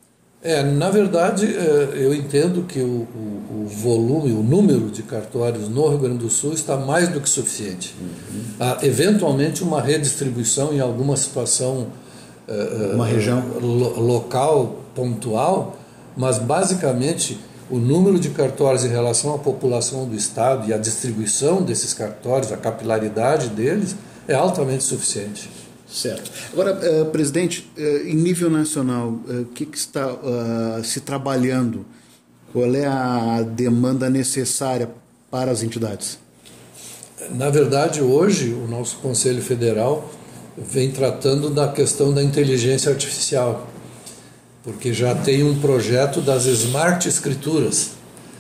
É, 0.45 0.63
na 0.63 0.91
verdade, 0.91 1.47
é, 1.47 1.93
eu 1.95 2.13
entendo 2.13 2.65
que 2.67 2.81
o, 2.81 3.07
o, 3.15 3.63
o, 3.63 3.67
volume, 3.69 4.33
o 4.33 4.43
número 4.43 4.91
de 4.91 5.05
cartórios 5.05 5.69
no 5.69 5.89
Rio 5.89 5.99
Grande 5.99 6.19
do 6.19 6.31
Sul 6.31 6.53
está 6.53 6.77
mais 6.77 7.09
do 7.09 7.21
que 7.21 7.29
suficiente. 7.29 7.95
Uhum. 8.01 8.43
Há, 8.59 8.79
eventualmente, 8.83 9.63
uma 9.63 9.81
redistribuição 9.81 10.75
em 10.75 10.81
alguma 10.81 11.17
situação 11.17 11.87
é, 12.49 12.91
é, 12.91 12.95
uma 12.95 13.07
região 13.07 13.41
lo, 13.61 14.01
local, 14.01 14.81
pontual, 14.97 15.79
mas 16.17 16.39
basicamente 16.39 17.39
o 17.71 17.79
número 17.79 18.19
de 18.19 18.31
cartórios 18.31 18.85
em 18.85 18.89
relação 18.89 19.35
à 19.35 19.39
população 19.39 20.07
do 20.07 20.17
Estado 20.17 20.69
e 20.69 20.75
a 20.75 20.77
distribuição 20.77 21.63
desses 21.63 21.95
cartórios, 21.95 22.53
a 22.53 22.57
capilaridade 22.57 23.49
deles, 23.49 23.95
é 24.27 24.35
altamente 24.35 24.83
suficiente. 24.83 25.49
Certo. 25.93 26.31
Agora, 26.53 27.03
uh, 27.03 27.05
presidente, 27.07 27.71
uh, 27.77 28.09
em 28.09 28.15
nível 28.15 28.49
nacional, 28.49 29.09
o 29.09 29.43
uh, 29.43 29.45
que, 29.55 29.67
que, 29.67 29.77
está 29.77 30.09
se 30.83 31.01
trabalhando? 31.01 31.85
Qual 32.51 32.75
é 32.75 32.87
a 32.87 33.43
demanda 33.43 34.09
necessária 34.09 34.89
para 35.31 35.51
as 35.51 35.63
entidades? 35.63 36.19
Na 37.31 37.51
verdade, 37.51 38.01
hoje, 38.01 38.53
o 38.53 38.67
nosso 38.67 38.97
Conselho 38.97 39.43
Federal 39.43 40.11
vem 40.57 40.91
tratando 40.91 41.51
da 41.51 41.69
questão 41.69 42.13
da 42.13 42.23
inteligência 42.23 42.91
artificial, 42.91 43.69
porque 44.63 44.93
já 44.93 45.15
tem 45.15 45.43
um 45.43 45.61
projeto 45.61 46.21
das 46.21 46.47
smart 46.47 47.09
escrituras 47.09 47.93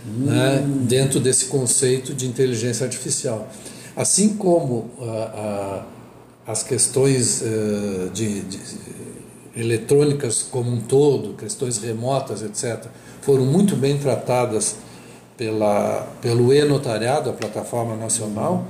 hum. 0.06 0.26
né, 0.26 0.64
dentro 0.82 1.20
desse 1.20 1.46
conceito 1.46 2.12
de 2.12 2.26
inteligência 2.26 2.84
artificial. 2.84 3.48
Assim 3.96 4.30
como 4.36 4.90
a, 5.00 5.04
a 5.06 6.01
as 6.46 6.62
questões 6.62 7.42
uh, 7.42 8.11
de, 8.12 8.40
de, 8.40 8.59
eletrônicas 9.57 10.42
como 10.42 10.70
um 10.70 10.81
todo, 10.81 11.35
questões 11.35 11.78
remotas, 11.78 12.42
etc., 12.42 12.87
foram 13.20 13.44
muito 13.44 13.76
bem 13.76 13.98
tratadas 13.98 14.76
pela, 15.37 16.09
pelo 16.20 16.52
e-notariado, 16.52 17.31
a 17.31 17.33
plataforma 17.33 17.96
nacional, 17.96 18.66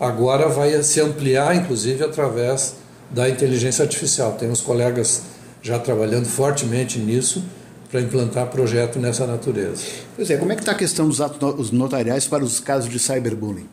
agora 0.00 0.48
vai 0.48 0.82
se 0.82 1.00
ampliar, 1.00 1.54
inclusive, 1.54 2.02
através 2.02 2.74
da 3.10 3.28
inteligência 3.28 3.84
artificial. 3.84 4.32
Tem 4.32 4.50
uns 4.50 4.60
colegas 4.60 5.22
já 5.62 5.78
trabalhando 5.78 6.26
fortemente 6.26 6.98
nisso 6.98 7.44
para 7.90 8.00
implantar 8.00 8.46
projeto 8.48 8.98
nessa 8.98 9.26
natureza. 9.26 9.84
Pois 10.16 10.30
é, 10.30 10.36
como 10.36 10.50
é 10.50 10.54
que 10.54 10.62
está 10.62 10.72
a 10.72 10.76
questão 10.76 11.06
dos 11.06 11.20
atos 11.20 11.70
notariais 11.70 12.26
para 12.26 12.42
os 12.42 12.58
casos 12.58 12.90
de 12.90 12.98
cyberbullying? 12.98 13.68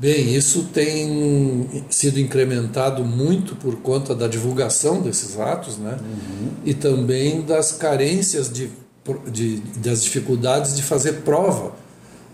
Bem, 0.00 0.34
isso 0.34 0.64
tem 0.72 1.84
sido 1.90 2.18
incrementado 2.18 3.04
muito 3.04 3.54
por 3.54 3.76
conta 3.82 4.14
da 4.14 4.26
divulgação 4.26 5.02
desses 5.02 5.38
atos, 5.38 5.76
né? 5.76 5.98
Uhum. 6.00 6.52
E 6.64 6.72
também 6.72 7.42
das 7.42 7.72
carências 7.72 8.50
de, 8.50 8.70
de, 9.30 9.58
das 9.76 10.02
dificuldades 10.02 10.74
de 10.74 10.82
fazer 10.82 11.20
prova 11.20 11.72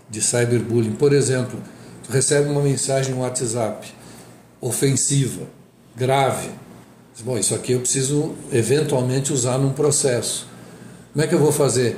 de 0.08 0.22
cyberbullying. 0.22 0.92
Por 0.92 1.12
exemplo, 1.12 1.58
tu 2.04 2.12
recebe 2.12 2.48
uma 2.48 2.62
mensagem 2.62 3.12
no 3.12 3.22
WhatsApp 3.22 3.92
ofensiva, 4.60 5.42
grave. 5.96 6.50
Bom, 7.24 7.36
isso 7.36 7.52
aqui 7.52 7.72
eu 7.72 7.80
preciso 7.80 8.36
eventualmente 8.52 9.32
usar 9.32 9.58
num 9.58 9.72
processo. 9.72 10.46
Como 11.12 11.24
é 11.24 11.26
que 11.26 11.34
eu 11.34 11.40
vou 11.40 11.50
fazer? 11.50 11.96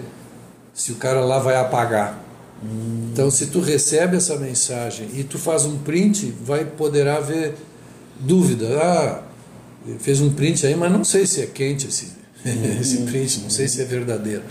Se 0.72 0.92
o 0.92 0.94
cara 0.94 1.20
lá 1.20 1.38
vai 1.38 1.56
apagar 1.56 2.27
então, 2.62 3.30
se 3.30 3.46
tu 3.46 3.60
recebe 3.60 4.16
essa 4.16 4.36
mensagem 4.36 5.08
e 5.14 5.22
tu 5.22 5.38
faz 5.38 5.64
um 5.64 5.78
print, 5.78 6.34
vai 6.42 6.64
poder 6.64 7.06
haver 7.06 7.54
dúvida. 8.18 8.66
Ah, 8.82 9.22
fez 10.00 10.20
um 10.20 10.32
print 10.32 10.66
aí, 10.66 10.74
mas 10.74 10.90
não 10.90 11.04
sei 11.04 11.26
se 11.26 11.40
é 11.40 11.46
quente 11.46 11.86
esse, 11.86 12.12
esse 12.80 13.02
print, 13.02 13.40
não 13.40 13.50
sei 13.50 13.68
se 13.68 13.80
é 13.80 13.84
verdadeiro. 13.84 14.42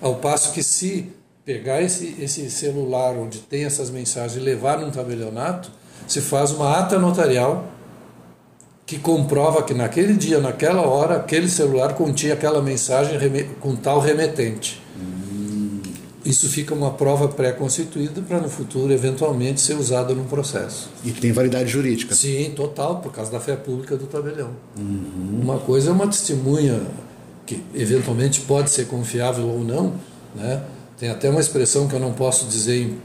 Ao 0.00 0.16
passo 0.16 0.52
que 0.52 0.62
se 0.62 1.08
pegar 1.44 1.82
esse, 1.82 2.16
esse 2.20 2.48
celular 2.50 3.14
onde 3.16 3.38
tem 3.38 3.64
essas 3.64 3.90
mensagens 3.90 4.36
e 4.36 4.40
levar 4.40 4.78
num 4.78 4.90
tabelionato, 4.90 5.70
se 6.06 6.20
faz 6.20 6.52
uma 6.52 6.78
ata 6.78 6.98
notarial 6.98 7.72
que 8.86 8.98
comprova 8.98 9.62
que 9.62 9.72
naquele 9.72 10.14
dia, 10.14 10.38
naquela 10.38 10.82
hora, 10.82 11.16
aquele 11.16 11.48
celular 11.48 11.94
continha 11.94 12.34
aquela 12.34 12.60
mensagem 12.60 13.18
com 13.60 13.74
tal 13.74 14.00
remetente. 14.00 14.81
Isso 16.24 16.48
fica 16.48 16.72
uma 16.74 16.90
prova 16.92 17.28
pré-constituída 17.28 18.22
para 18.22 18.40
no 18.40 18.48
futuro 18.48 18.92
eventualmente 18.92 19.60
ser 19.60 19.74
usada 19.74 20.14
num 20.14 20.24
processo. 20.24 20.88
E 21.04 21.10
tem 21.10 21.32
validade 21.32 21.68
jurídica? 21.68 22.14
Sim, 22.14 22.52
total, 22.54 23.00
por 23.00 23.12
causa 23.12 23.30
da 23.30 23.40
fé 23.40 23.56
pública 23.56 23.96
do 23.96 24.06
tabelião. 24.06 24.50
Uhum. 24.78 25.40
Uma 25.42 25.58
coisa 25.58 25.90
é 25.90 25.92
uma 25.92 26.06
testemunha 26.06 26.80
que 27.44 27.60
eventualmente 27.74 28.40
pode 28.42 28.70
ser 28.70 28.86
confiável 28.86 29.48
ou 29.48 29.64
não, 29.64 29.94
né? 30.34 30.62
Tem 30.96 31.10
até 31.10 31.28
uma 31.28 31.40
expressão 31.40 31.88
que 31.88 31.94
eu 31.94 32.00
não 32.00 32.12
posso 32.12 32.46
dizer 32.46 32.96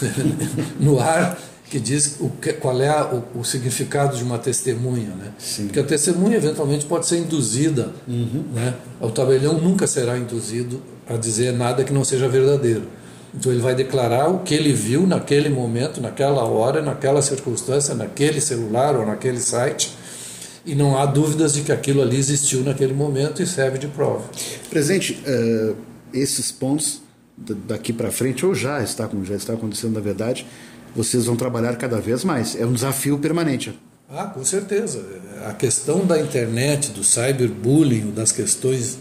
no 0.78 1.00
ar, 1.00 1.38
que 1.70 1.80
diz 1.80 2.16
o 2.20 2.28
que, 2.28 2.52
qual 2.52 2.80
é 2.80 2.88
a, 2.88 3.06
o, 3.06 3.40
o, 3.40 3.44
significado 3.44 4.16
de 4.16 4.22
uma 4.22 4.38
testemunha. 4.38 5.08
Né? 5.08 5.32
Sim. 5.38 5.64
Porque 5.64 5.80
a 5.80 5.84
testemunha 5.84 6.36
eventualmente 6.36 6.84
pode 6.84 7.06
ser 7.06 7.18
induzida. 7.18 7.92
Uhum. 8.06 8.44
Né? 8.52 8.74
O 9.00 9.10
tabelião 9.10 9.54
nunca 9.54 9.86
será 9.86 10.18
induzido 10.18 10.82
a 11.08 11.16
dizer 11.16 11.52
nada 11.52 11.84
que 11.84 11.92
não 11.92 12.04
seja 12.04 12.28
verdadeiro. 12.28 12.88
Então 13.34 13.50
ele 13.50 13.60
vai 13.60 13.74
declarar 13.74 14.28
o 14.28 14.40
que 14.40 14.54
ele 14.54 14.72
viu 14.72 15.06
naquele 15.06 15.48
momento, 15.48 16.00
naquela 16.00 16.44
hora, 16.44 16.80
naquela 16.80 17.20
circunstância, 17.20 17.94
naquele 17.94 18.40
celular 18.40 18.94
ou 18.94 19.04
naquele 19.04 19.40
site. 19.40 19.96
E 20.64 20.74
não 20.74 20.96
há 20.96 21.04
dúvidas 21.04 21.52
de 21.52 21.62
que 21.62 21.72
aquilo 21.72 22.00
ali 22.00 22.16
existiu 22.16 22.60
naquele 22.60 22.94
momento 22.94 23.42
e 23.42 23.46
serve 23.46 23.76
de 23.78 23.88
prova. 23.88 24.24
Presidente, 24.70 25.20
uh, 25.26 25.76
esses 26.12 26.50
pontos 26.52 27.02
daqui 27.36 27.92
para 27.92 28.10
frente, 28.10 28.46
ou 28.46 28.54
já 28.54 28.82
está, 28.82 29.10
já 29.24 29.34
está 29.34 29.54
acontecendo 29.54 29.94
na 29.94 30.00
verdade, 30.00 30.46
vocês 30.94 31.26
vão 31.26 31.34
trabalhar 31.34 31.76
cada 31.76 32.00
vez 32.00 32.24
mais. 32.24 32.54
É 32.54 32.64
um 32.64 32.72
desafio 32.72 33.18
permanente. 33.18 33.78
Ah, 34.08 34.26
com 34.26 34.44
certeza. 34.44 35.04
A 35.46 35.52
questão 35.52 36.06
da 36.06 36.20
internet, 36.20 36.92
do 36.92 37.02
cyberbullying, 37.02 38.12
das 38.12 38.30
questões 38.30 38.98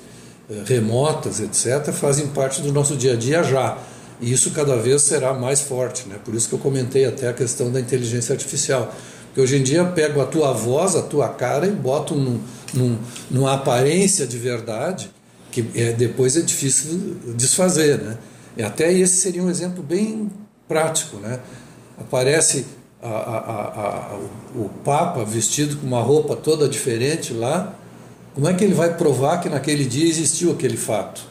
remotas, 0.65 1.39
etc., 1.39 1.91
fazem 1.91 2.27
parte 2.27 2.61
do 2.61 2.71
nosso 2.71 2.95
dia 2.95 3.13
a 3.13 3.15
dia 3.15 3.43
já. 3.43 3.77
E 4.21 4.31
isso 4.31 4.51
cada 4.51 4.75
vez 4.77 5.01
será 5.01 5.33
mais 5.33 5.61
forte. 5.61 6.07
Né? 6.07 6.15
Por 6.23 6.33
isso 6.33 6.47
que 6.47 6.55
eu 6.55 6.59
comentei 6.59 7.05
até 7.05 7.27
a 7.27 7.33
questão 7.33 7.71
da 7.71 7.79
inteligência 7.79 8.33
artificial. 8.33 8.93
Porque 9.27 9.41
hoje 9.41 9.57
em 9.57 9.63
dia 9.63 9.83
pego 9.83 10.21
a 10.21 10.25
tua 10.25 10.53
voz, 10.53 10.95
a 10.95 11.01
tua 11.01 11.27
cara 11.29 11.65
e 11.65 11.71
boto 11.71 12.15
num, 12.15 12.39
num, 12.73 12.97
numa 13.29 13.53
aparência 13.53 14.27
de 14.27 14.37
verdade 14.37 15.09
que 15.51 15.65
é, 15.75 15.91
depois 15.91 16.37
é 16.37 16.41
difícil 16.41 17.17
desfazer. 17.35 17.99
Né? 17.99 18.17
E 18.57 18.63
até 18.63 18.91
esse 18.93 19.17
seria 19.17 19.43
um 19.43 19.49
exemplo 19.49 19.83
bem 19.83 20.29
prático. 20.67 21.17
Né? 21.17 21.39
aparece 21.99 22.65
a, 23.01 23.07
a, 23.07 24.11
a, 24.11 24.19
o 24.55 24.69
Papa 24.83 25.23
vestido 25.23 25.77
com 25.77 25.85
uma 25.85 26.01
roupa 26.01 26.35
toda 26.35 26.67
diferente 26.67 27.33
lá, 27.33 27.73
como 28.33 28.47
é 28.47 28.53
que 28.53 28.63
ele 28.63 28.73
vai 28.73 28.95
provar 28.95 29.39
que 29.39 29.49
naquele 29.49 29.85
dia 29.85 30.07
existiu 30.07 30.51
aquele 30.51 30.77
fato? 30.77 31.21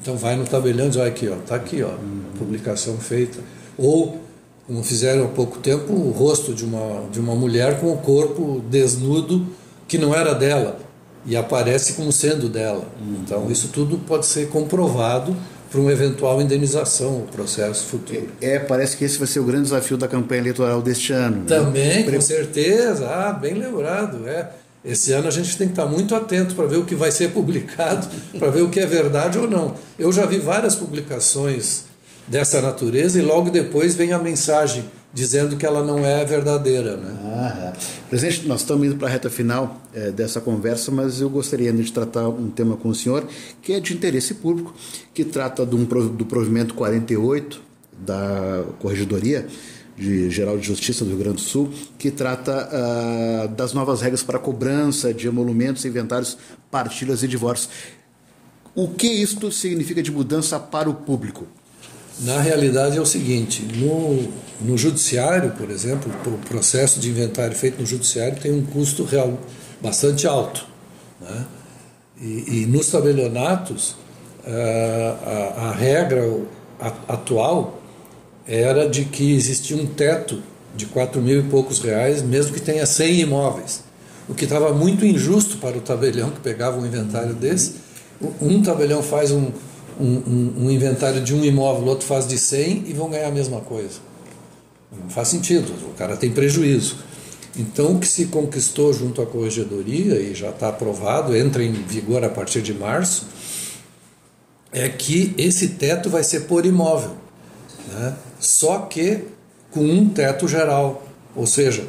Então 0.00 0.16
vai 0.16 0.36
no 0.36 0.44
tabelião 0.44 0.86
e 0.86 0.90
diz, 0.90 0.98
olha 0.98 1.08
aqui, 1.08 1.28
ó, 1.28 1.36
tá 1.36 1.54
aqui, 1.54 1.82
ó, 1.82 1.90
publicação 2.38 2.96
feita. 2.98 3.38
Ou, 3.76 4.20
como 4.66 4.82
fizeram 4.82 5.24
há 5.24 5.28
pouco 5.28 5.58
tempo, 5.58 5.92
o 5.92 6.10
rosto 6.10 6.54
de 6.54 6.64
uma, 6.64 7.04
de 7.10 7.20
uma 7.20 7.34
mulher 7.34 7.80
com 7.80 7.92
o 7.92 7.98
corpo 7.98 8.62
desnudo 8.68 9.46
que 9.86 9.98
não 9.98 10.14
era 10.14 10.34
dela 10.34 10.78
e 11.26 11.36
aparece 11.36 11.92
como 11.94 12.10
sendo 12.12 12.48
dela. 12.48 12.84
Então 13.22 13.50
isso 13.50 13.68
tudo 13.68 13.98
pode 13.98 14.26
ser 14.26 14.48
comprovado 14.48 15.36
para 15.70 15.80
uma 15.80 15.92
eventual 15.92 16.40
indenização 16.40 17.18
o 17.18 17.28
processo 17.30 17.86
futuro. 17.86 18.28
É, 18.40 18.58
parece 18.58 18.96
que 18.96 19.04
esse 19.04 19.18
vai 19.18 19.28
ser 19.28 19.38
o 19.40 19.44
grande 19.44 19.64
desafio 19.64 19.96
da 19.96 20.08
campanha 20.08 20.40
eleitoral 20.40 20.82
deste 20.82 21.12
ano. 21.12 21.38
Né? 21.38 21.44
Também, 21.46 22.06
né? 22.06 22.12
com 22.12 22.20
certeza. 22.20 23.06
Ah, 23.08 23.32
bem 23.32 23.54
lembrado. 23.54 24.26
É. 24.26 24.50
Esse 24.84 25.12
ano 25.12 25.28
a 25.28 25.30
gente 25.30 25.56
tem 25.56 25.66
que 25.66 25.72
estar 25.72 25.86
muito 25.86 26.14
atento 26.14 26.54
para 26.54 26.66
ver 26.66 26.78
o 26.78 26.84
que 26.84 26.94
vai 26.94 27.10
ser 27.10 27.30
publicado, 27.32 28.08
para 28.38 28.50
ver 28.50 28.62
o 28.62 28.70
que 28.70 28.80
é 28.80 28.86
verdade 28.86 29.38
ou 29.38 29.48
não. 29.48 29.74
Eu 29.98 30.12
já 30.12 30.26
vi 30.26 30.38
várias 30.38 30.74
publicações 30.74 31.84
dessa 32.26 32.60
natureza 32.62 33.18
e 33.18 33.22
logo 33.22 33.50
depois 33.50 33.94
vem 33.94 34.12
a 34.12 34.18
mensagem 34.18 34.84
dizendo 35.12 35.56
que 35.56 35.66
ela 35.66 35.84
não 35.84 36.06
é 36.06 36.24
verdadeira. 36.24 36.96
Né? 36.96 37.16
Ah, 37.24 37.72
é. 37.74 38.08
Presidente, 38.08 38.46
nós 38.46 38.60
estamos 38.60 38.86
indo 38.86 38.96
para 38.96 39.08
a 39.08 39.10
reta 39.10 39.28
final 39.28 39.80
é, 39.92 40.10
dessa 40.10 40.40
conversa, 40.40 40.90
mas 40.90 41.20
eu 41.20 41.28
gostaria 41.28 41.72
de 41.72 41.92
tratar 41.92 42.28
um 42.28 42.48
tema 42.48 42.76
com 42.76 42.88
o 42.88 42.94
senhor 42.94 43.26
que 43.60 43.72
é 43.72 43.80
de 43.80 43.92
interesse 43.92 44.34
público, 44.34 44.72
que 45.12 45.24
trata 45.24 45.66
do, 45.66 45.76
provimento 46.26 46.74
48 46.74 47.60
da 47.98 48.64
Corregedoria 48.78 49.46
de 50.00 50.30
Geral 50.30 50.56
de 50.56 50.66
Justiça 50.66 51.04
do 51.04 51.10
Rio 51.10 51.18
Grande 51.18 51.36
do 51.36 51.42
Sul, 51.42 51.70
que 51.98 52.10
trata 52.10 52.68
uh, 52.72 53.48
das 53.48 53.74
novas 53.74 54.00
regras 54.00 54.22
para 54.22 54.38
cobrança 54.38 55.12
de 55.12 55.28
emolumentos, 55.28 55.84
inventários, 55.84 56.38
partilhas 56.70 57.22
e 57.22 57.28
divórcios. 57.28 57.68
O 58.74 58.88
que 58.88 59.06
isto 59.06 59.52
significa 59.52 60.02
de 60.02 60.10
mudança 60.10 60.58
para 60.58 60.88
o 60.88 60.94
público? 60.94 61.46
Na 62.20 62.40
realidade 62.40 62.96
é 62.96 63.00
o 63.00 63.06
seguinte, 63.06 63.62
no, 63.76 64.28
no 64.60 64.78
judiciário, 64.78 65.50
por 65.52 65.70
exemplo, 65.70 66.10
o 66.26 66.38
processo 66.48 66.98
de 66.98 67.10
inventário 67.10 67.56
feito 67.56 67.78
no 67.78 67.86
judiciário 67.86 68.40
tem 68.40 68.52
um 68.52 68.64
custo 68.64 69.04
real 69.04 69.38
bastante 69.82 70.26
alto. 70.26 70.66
Né? 71.20 71.46
E, 72.20 72.62
e, 72.62 72.66
nos 72.66 72.90
tabelionatos, 72.90 73.96
a, 74.46 75.60
a, 75.60 75.68
a 75.68 75.72
regra 75.72 76.22
atual 77.08 77.79
era 78.46 78.88
de 78.88 79.04
que 79.04 79.34
existia 79.34 79.76
um 79.76 79.86
teto 79.86 80.42
de 80.74 80.86
4 80.86 81.20
mil 81.20 81.40
e 81.40 81.42
poucos 81.44 81.80
reais, 81.80 82.22
mesmo 82.22 82.52
que 82.52 82.60
tenha 82.60 82.86
100 82.86 83.20
imóveis. 83.20 83.82
O 84.28 84.34
que 84.34 84.44
estava 84.44 84.72
muito 84.72 85.04
injusto 85.04 85.58
para 85.58 85.76
o 85.76 85.80
tabelião 85.80 86.30
que 86.30 86.40
pegava 86.40 86.78
um 86.78 86.86
inventário 86.86 87.34
desse. 87.34 87.74
Um 88.40 88.62
tabelião 88.62 89.02
faz 89.02 89.30
um, 89.30 89.50
um, 89.98 90.06
um, 90.06 90.54
um, 90.58 90.70
inventário 90.70 91.20
de 91.20 91.34
um 91.34 91.44
imóvel, 91.44 91.84
o 91.84 91.88
outro 91.88 92.06
faz 92.06 92.28
de 92.28 92.38
100 92.38 92.84
e 92.86 92.92
vão 92.92 93.10
ganhar 93.10 93.28
a 93.28 93.32
mesma 93.32 93.60
coisa. 93.60 93.98
Não 94.92 95.08
faz 95.08 95.28
sentido, 95.28 95.72
o 95.88 95.94
cara 95.94 96.16
tem 96.16 96.30
prejuízo. 96.30 96.96
Então, 97.56 97.94
o 97.94 97.98
que 97.98 98.06
se 98.06 98.26
conquistou 98.26 98.92
junto 98.92 99.20
à 99.20 99.26
corregedoria, 99.26 100.20
e 100.20 100.34
já 100.34 100.50
está 100.50 100.68
aprovado, 100.68 101.36
entra 101.36 101.62
em 101.64 101.72
vigor 101.72 102.24
a 102.24 102.28
partir 102.28 102.62
de 102.62 102.72
março, 102.72 103.26
é 104.72 104.88
que 104.88 105.34
esse 105.36 105.70
teto 105.70 106.08
vai 106.08 106.22
ser 106.22 106.40
por 106.42 106.64
imóvel. 106.64 107.16
Né? 107.92 108.14
Só 108.40 108.80
que 108.80 109.24
com 109.70 109.84
um 109.84 110.08
teto 110.08 110.48
geral. 110.48 111.06
Ou 111.36 111.46
seja, 111.46 111.84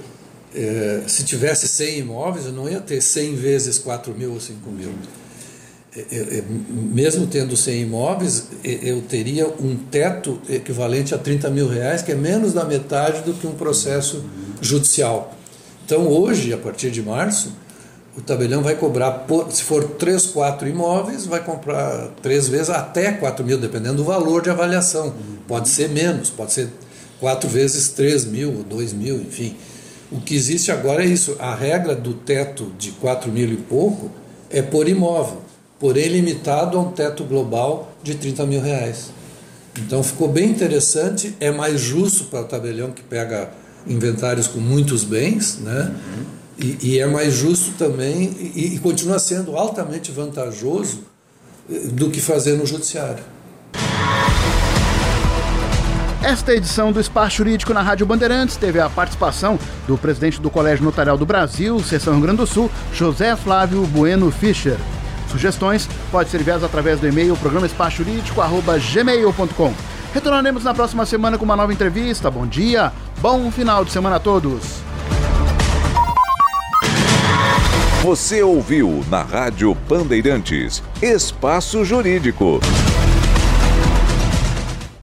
é, 0.54 1.04
se 1.08 1.24
tivesse 1.24 1.68
100 1.68 2.00
imóveis, 2.00 2.46
eu 2.46 2.52
não 2.52 2.70
ia 2.70 2.80
ter 2.80 3.02
100 3.02 3.36
vezes 3.36 3.80
4 3.80 4.14
mil 4.14 4.34
ou 4.34 4.40
5 4.40 4.70
mil. 4.70 4.92
É, 5.96 6.00
é, 6.00 6.38
é, 6.38 6.44
mesmo 6.48 7.28
tendo 7.28 7.58
100 7.58 7.82
imóveis, 7.82 8.48
eu 8.64 9.02
teria 9.02 9.48
um 9.48 9.76
teto 9.76 10.40
equivalente 10.50 11.14
a 11.14 11.18
30 11.18 11.50
mil 11.50 11.68
reais, 11.68 12.02
que 12.02 12.12
é 12.12 12.16
menos 12.16 12.54
da 12.54 12.64
metade 12.64 13.22
do 13.24 13.34
que 13.34 13.48
um 13.48 13.54
processo 13.54 14.24
judicial. 14.62 15.36
Então, 15.86 16.08
hoje, 16.08 16.54
a 16.54 16.58
partir 16.58 16.92
de 16.92 17.02
março, 17.02 17.52
o 18.18 18.22
tabelião 18.22 18.62
vai 18.62 18.76
cobrar, 18.76 19.26
se 19.50 19.64
for 19.64 19.84
3, 19.84 20.28
4 20.28 20.68
imóveis, 20.68 21.26
vai 21.26 21.44
comprar 21.44 22.10
três 22.22 22.48
vezes 22.48 22.70
até 22.70 23.12
4 23.14 23.46
mil, 23.46 23.58
dependendo 23.58 23.98
do 23.98 24.04
valor 24.04 24.42
de 24.42 24.50
avaliação. 24.50 25.14
Pode 25.48 25.70
ser 25.70 25.90
menos, 25.90 26.30
pode 26.30 26.52
ser 26.52 26.70
quatro 27.20 27.50
vezes 27.50 27.90
3 27.90 28.26
mil, 28.26 28.58
ou 28.58 28.64
2 28.64 28.94
mil, 28.94 29.16
enfim. 29.16 29.56
O 30.12 30.20
que 30.20 30.36
existe 30.36 30.72
agora 30.72 31.04
é 31.04 31.08
isso. 31.08 31.38
A 31.40 31.56
regra 31.56 31.96
do 31.96 32.14
teto 32.14 32.72
de 32.78 32.92
4 32.92 33.32
mil 33.32 33.50
e 33.50 33.58
pouco 33.58 34.12
é 34.50 34.62
por 34.62 34.90
imóvel 34.90 35.42
porém 35.82 36.08
limitado 36.10 36.78
a 36.78 36.82
um 36.82 36.92
teto 36.92 37.24
global 37.24 37.92
de 38.04 38.14
30 38.14 38.46
mil 38.46 38.62
reais. 38.62 39.10
Então 39.80 40.04
ficou 40.04 40.28
bem 40.28 40.48
interessante, 40.52 41.36
é 41.40 41.50
mais 41.50 41.82
justo 41.82 42.26
para 42.26 42.42
o 42.42 42.44
tabelião 42.44 42.92
que 42.92 43.02
pega 43.02 43.50
inventários 43.88 44.48
com 44.48 44.60
muitos 44.60 45.04
bens, 45.04 45.58
né? 45.58 45.92
Uhum. 45.92 46.41
E, 46.58 46.78
e, 46.82 47.00
é 47.00 47.08
mais 47.08 47.34
justo 47.34 47.72
também 47.78 48.52
e, 48.56 48.76
e 48.76 48.80
continua 48.80 49.20
sendo 49.20 49.56
altamente 49.56 50.12
vantajoso 50.12 51.04
eh, 51.70 51.88
do 51.88 52.10
que 52.10 52.20
fazer 52.20 52.58
no 52.58 52.66
judiciário. 52.66 53.24
Esta 56.24 56.54
edição 56.54 56.92
do 56.92 57.00
Espaço 57.00 57.38
Jurídico 57.38 57.74
na 57.74 57.82
Rádio 57.82 58.06
Bandeirantes 58.06 58.56
teve 58.56 58.80
a 58.80 58.88
participação 58.88 59.58
do 59.88 59.98
presidente 59.98 60.40
do 60.40 60.52
Colégio 60.52 60.86
Notarial 60.86 61.18
do 61.18 61.26
Brasil, 61.26 61.80
Seção 61.80 62.14
Rio 62.14 62.22
Grande 62.22 62.38
do 62.38 62.46
Sul, 62.46 62.70
José 62.94 63.36
Flávio 63.36 63.88
Bueno 63.88 64.32
Fischer. 64.32 64.78
Sugestões 65.32 65.90
pode 66.12 66.30
ser 66.30 66.42
enviadas 66.42 66.64
através 66.64 67.00
do 67.00 67.08
e-mail 67.08 67.36
programaespaçojurídico.gmail.com. 67.38 69.74
Retornaremos 70.14 70.64
na 70.64 70.76
próxima 70.76 71.08
semana 71.08 71.40
com 71.40 71.46
uma 71.46 71.56
nova 71.56 71.74
entrevista. 71.74 72.30
Bom 72.30 72.46
dia, 72.46 72.92
bom 73.20 73.50
final 73.50 73.84
de 73.84 73.92
semana 73.92 74.18
a 74.18 74.20
todos. 74.20 74.91
Você 78.02 78.42
ouviu 78.42 79.06
na 79.12 79.22
Rádio 79.22 79.76
Bandeirantes 79.88 80.82
Espaço 81.04 81.86
Jurídico. 81.86 82.60